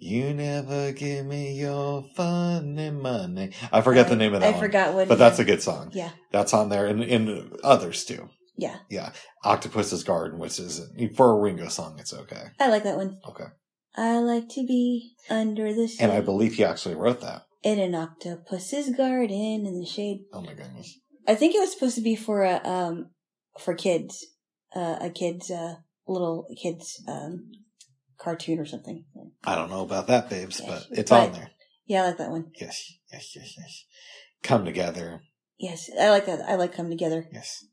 [0.00, 4.60] You never give me your funny money." I forget the name of that I one.
[4.60, 5.08] forgot what.
[5.08, 5.90] but that's a good song.
[5.92, 6.10] Yeah.
[6.32, 8.28] That's on there, and, and others too.
[8.56, 8.76] Yeah.
[8.90, 9.12] Yeah,
[9.44, 10.80] Octopus's Garden, which is
[11.14, 12.48] for a Ringo song, it's okay.
[12.58, 13.18] I like that one.
[13.28, 13.44] Okay,
[13.96, 17.42] I like to be under the shade and I believe he actually wrote that.
[17.62, 20.20] in an octopus's garden in the shade.
[20.32, 20.98] Oh my goodness.
[21.26, 23.10] I think it was supposed to be for a um
[23.60, 24.26] for kids,
[24.74, 25.74] uh, a kids uh
[26.08, 27.50] little kids um
[28.18, 29.04] cartoon or something.
[29.44, 31.50] I don't know about that, babes, Yes, but it's but- on there.
[31.86, 32.50] Yeah, I like that one.
[32.60, 33.84] Yes, yes, yes, yes.
[34.42, 35.22] Come together.
[35.58, 36.40] Yes, I like that.
[36.46, 37.26] I like come together.
[37.32, 37.64] Yes.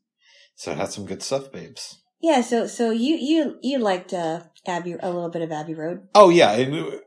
[0.54, 2.00] So it had some good stuff, babes.
[2.20, 2.40] Yeah.
[2.40, 6.08] So so you you you liked uh Abbey a little bit of Abbey Road.
[6.14, 6.98] Oh yeah, and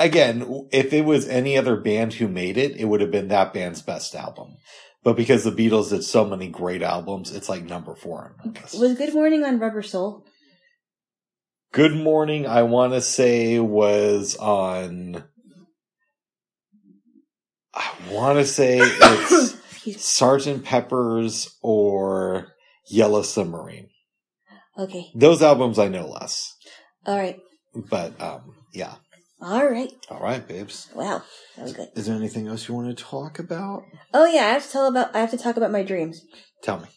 [0.00, 3.54] again, if it was any other band who made it, it would have been that
[3.54, 4.56] band's best album.
[5.04, 8.60] But because the Beatles did so many great albums, it's like number four on my
[8.60, 8.80] list.
[8.80, 10.26] Was Good Morning on Rubber Soul?
[11.72, 15.24] Good Morning, I want to say was on.
[17.74, 19.56] I want to say it's
[20.02, 22.48] Sergeant Pepper's or
[22.88, 23.88] Yellow Submarine.
[24.78, 25.10] okay.
[25.14, 26.54] Those albums I know less,
[27.04, 27.38] All right.
[27.74, 28.94] but um, yeah.
[29.42, 29.92] All right.
[30.08, 30.88] All right, babes.
[30.94, 31.22] Wow.
[31.56, 31.88] That was good.
[31.94, 33.82] Is there anything else you want to talk about?
[34.14, 35.14] Oh yeah, I have to tell about.
[35.14, 36.22] I have to talk about my dreams.
[36.62, 36.88] Tell me.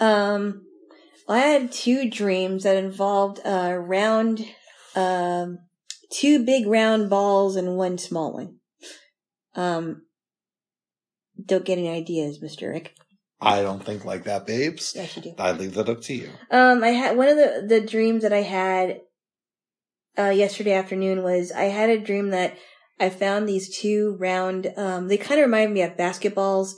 [0.00, 0.62] Um,
[1.28, 4.44] I had two dreams that involved uh, round,
[4.96, 5.58] um,
[6.10, 8.56] two big round balls and one small one.
[9.54, 10.02] Um,
[11.44, 12.94] don't get any ideas, Mister Rick.
[13.40, 14.94] I don't think like that, babes.
[14.96, 15.34] Yes, you do.
[15.38, 16.30] I leave that up to you.
[16.50, 19.00] Um, I had one of the the dreams that I had
[20.18, 22.56] uh, yesterday afternoon was I had a dream that
[22.98, 24.72] I found these two round.
[24.76, 26.72] Um, they kind of reminded me of basketballs,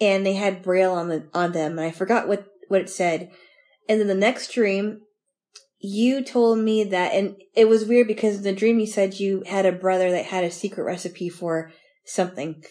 [0.00, 3.30] and they had braille on the on them, and I forgot what what it said.
[3.88, 5.00] And then the next dream,
[5.78, 9.42] you told me that, and it was weird because in the dream you said you
[9.46, 11.72] had a brother that had a secret recipe for
[12.06, 12.62] something,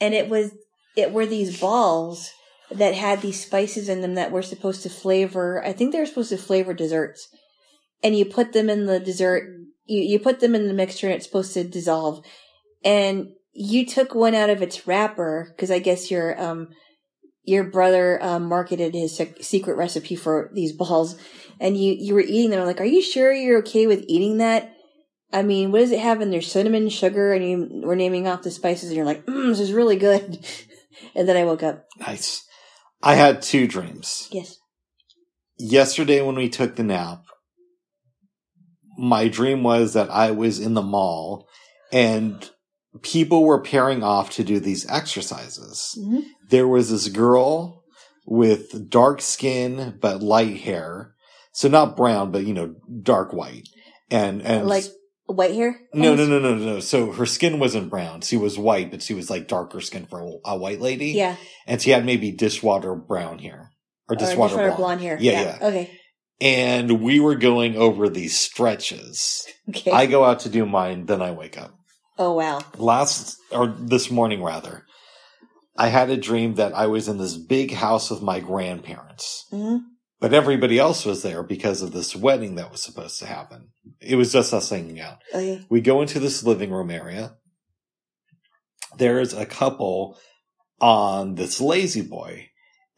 [0.00, 0.52] and it was
[0.96, 2.30] it were these balls
[2.70, 6.06] that had these spices in them that were supposed to flavor I think they were
[6.06, 7.28] supposed to flavor desserts.
[8.02, 9.48] And you put them in the dessert
[9.86, 12.24] you, you put them in the mixture and it's supposed to dissolve.
[12.84, 16.68] And you took one out of its wrapper because I guess your um
[17.44, 21.16] your brother um, marketed his sec- secret recipe for these balls,
[21.60, 22.60] and you you were eating them.
[22.60, 24.74] I'm like, are you sure you're okay with eating that?
[25.32, 26.40] I mean, what does it have in there?
[26.40, 29.72] Cinnamon, sugar, and you were naming off the spices, and you're like, mm, this is
[29.72, 30.46] really good.
[31.14, 31.86] and then I woke up.
[31.98, 32.46] Nice.
[33.02, 34.28] I had two dreams.
[34.30, 34.58] Yes.
[35.58, 37.24] Yesterday, when we took the nap,
[38.96, 41.48] my dream was that I was in the mall
[41.92, 42.48] and
[43.02, 45.96] people were pairing off to do these exercises.
[46.00, 47.82] hmm There was this girl
[48.26, 51.14] with dark skin but light hair.
[51.52, 53.68] So not brown, but you know, dark white.
[54.10, 54.84] And, and Like
[55.26, 55.80] White hair?
[55.94, 56.80] No, no, no, no, no.
[56.80, 58.20] So her skin wasn't brown.
[58.20, 61.12] She was white, but she was like darker skin for a, white lady.
[61.12, 61.36] Yeah.
[61.66, 63.70] And she had maybe dishwater brown hair
[64.06, 65.00] or Or dishwater, dishwater blonde.
[65.00, 65.16] hair.
[65.18, 65.66] Yeah, yeah.
[65.68, 65.90] Okay.
[66.42, 69.46] And we were going over these stretches.
[69.70, 69.90] Okay.
[69.92, 71.72] I go out to do mine, then I wake up.
[72.18, 72.60] Oh wow.
[72.78, 74.84] Last or this morning rather,
[75.76, 79.46] I had a dream that I was in this big house with my grandparents.
[79.50, 79.78] hmm
[80.20, 83.68] But everybody else was there because of this wedding that was supposed to happen.
[84.00, 85.18] It was just us hanging out.
[85.34, 85.64] Okay.
[85.68, 87.36] We go into this living room area.
[88.96, 90.18] There's a couple
[90.80, 92.50] on this lazy boy,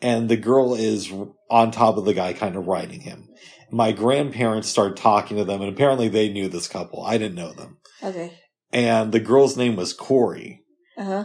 [0.02, 1.10] and the girl is
[1.50, 3.28] on top of the guy, kind of riding him.
[3.70, 7.02] My grandparents start talking to them, and apparently they knew this couple.
[7.02, 7.78] I didn't know them.
[8.02, 8.32] Okay.
[8.76, 10.60] And the girl's name was Corey.
[10.98, 11.24] Uh huh.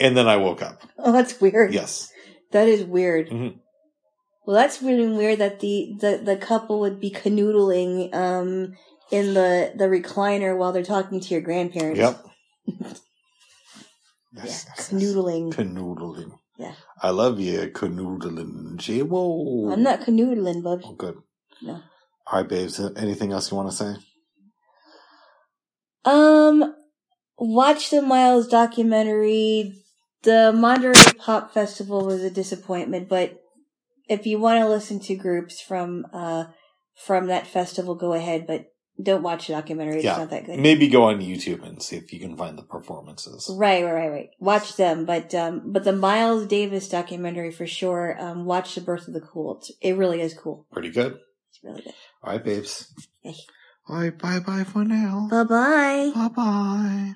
[0.00, 0.82] And then I woke up.
[0.98, 1.72] Oh, that's weird.
[1.72, 2.10] Yes.
[2.50, 3.30] That is weird.
[3.30, 3.58] Mhm.
[4.44, 8.74] Well, that's really weird that the, the, the couple would be canoodling um
[9.12, 12.00] in the the recliner while they're talking to your grandparents.
[12.00, 12.24] Yep.
[14.34, 14.88] Yeah, Yes, yes.
[14.90, 15.52] canoodling.
[15.52, 16.32] Canoodling.
[16.56, 16.72] Yeah.
[17.02, 18.78] I love you, canoodling.
[18.78, 19.70] Gee, whoa.
[19.70, 20.80] I'm not canoodling, bub.
[20.84, 21.16] Oh, good.
[21.60, 21.74] No.
[22.26, 22.80] All right, babes.
[22.96, 23.92] Anything else you want to say?
[26.04, 26.74] Um,
[27.38, 29.74] watch the Miles documentary.
[30.22, 33.40] The Monterey Pop Festival was a disappointment, but
[34.08, 36.44] if you want to listen to groups from uh
[37.06, 38.46] from that festival, go ahead.
[38.46, 38.66] But
[39.02, 40.18] don't watch the documentary; it's Yeah.
[40.18, 40.60] not that good.
[40.60, 43.50] Maybe go on YouTube and see if you can find the performances.
[43.52, 44.28] Right, right, right, right.
[44.38, 48.16] Watch them, but um, but the Miles Davis documentary for sure.
[48.20, 49.56] Um, watch the Birth of the Cool.
[49.58, 50.66] It's, it really is cool.
[50.72, 51.18] Pretty good.
[51.50, 51.94] It's really good.
[52.22, 52.92] All right, babes.
[53.88, 55.28] All right, bye bye for now.
[55.30, 56.12] Bye bye.
[56.14, 57.14] Bye bye.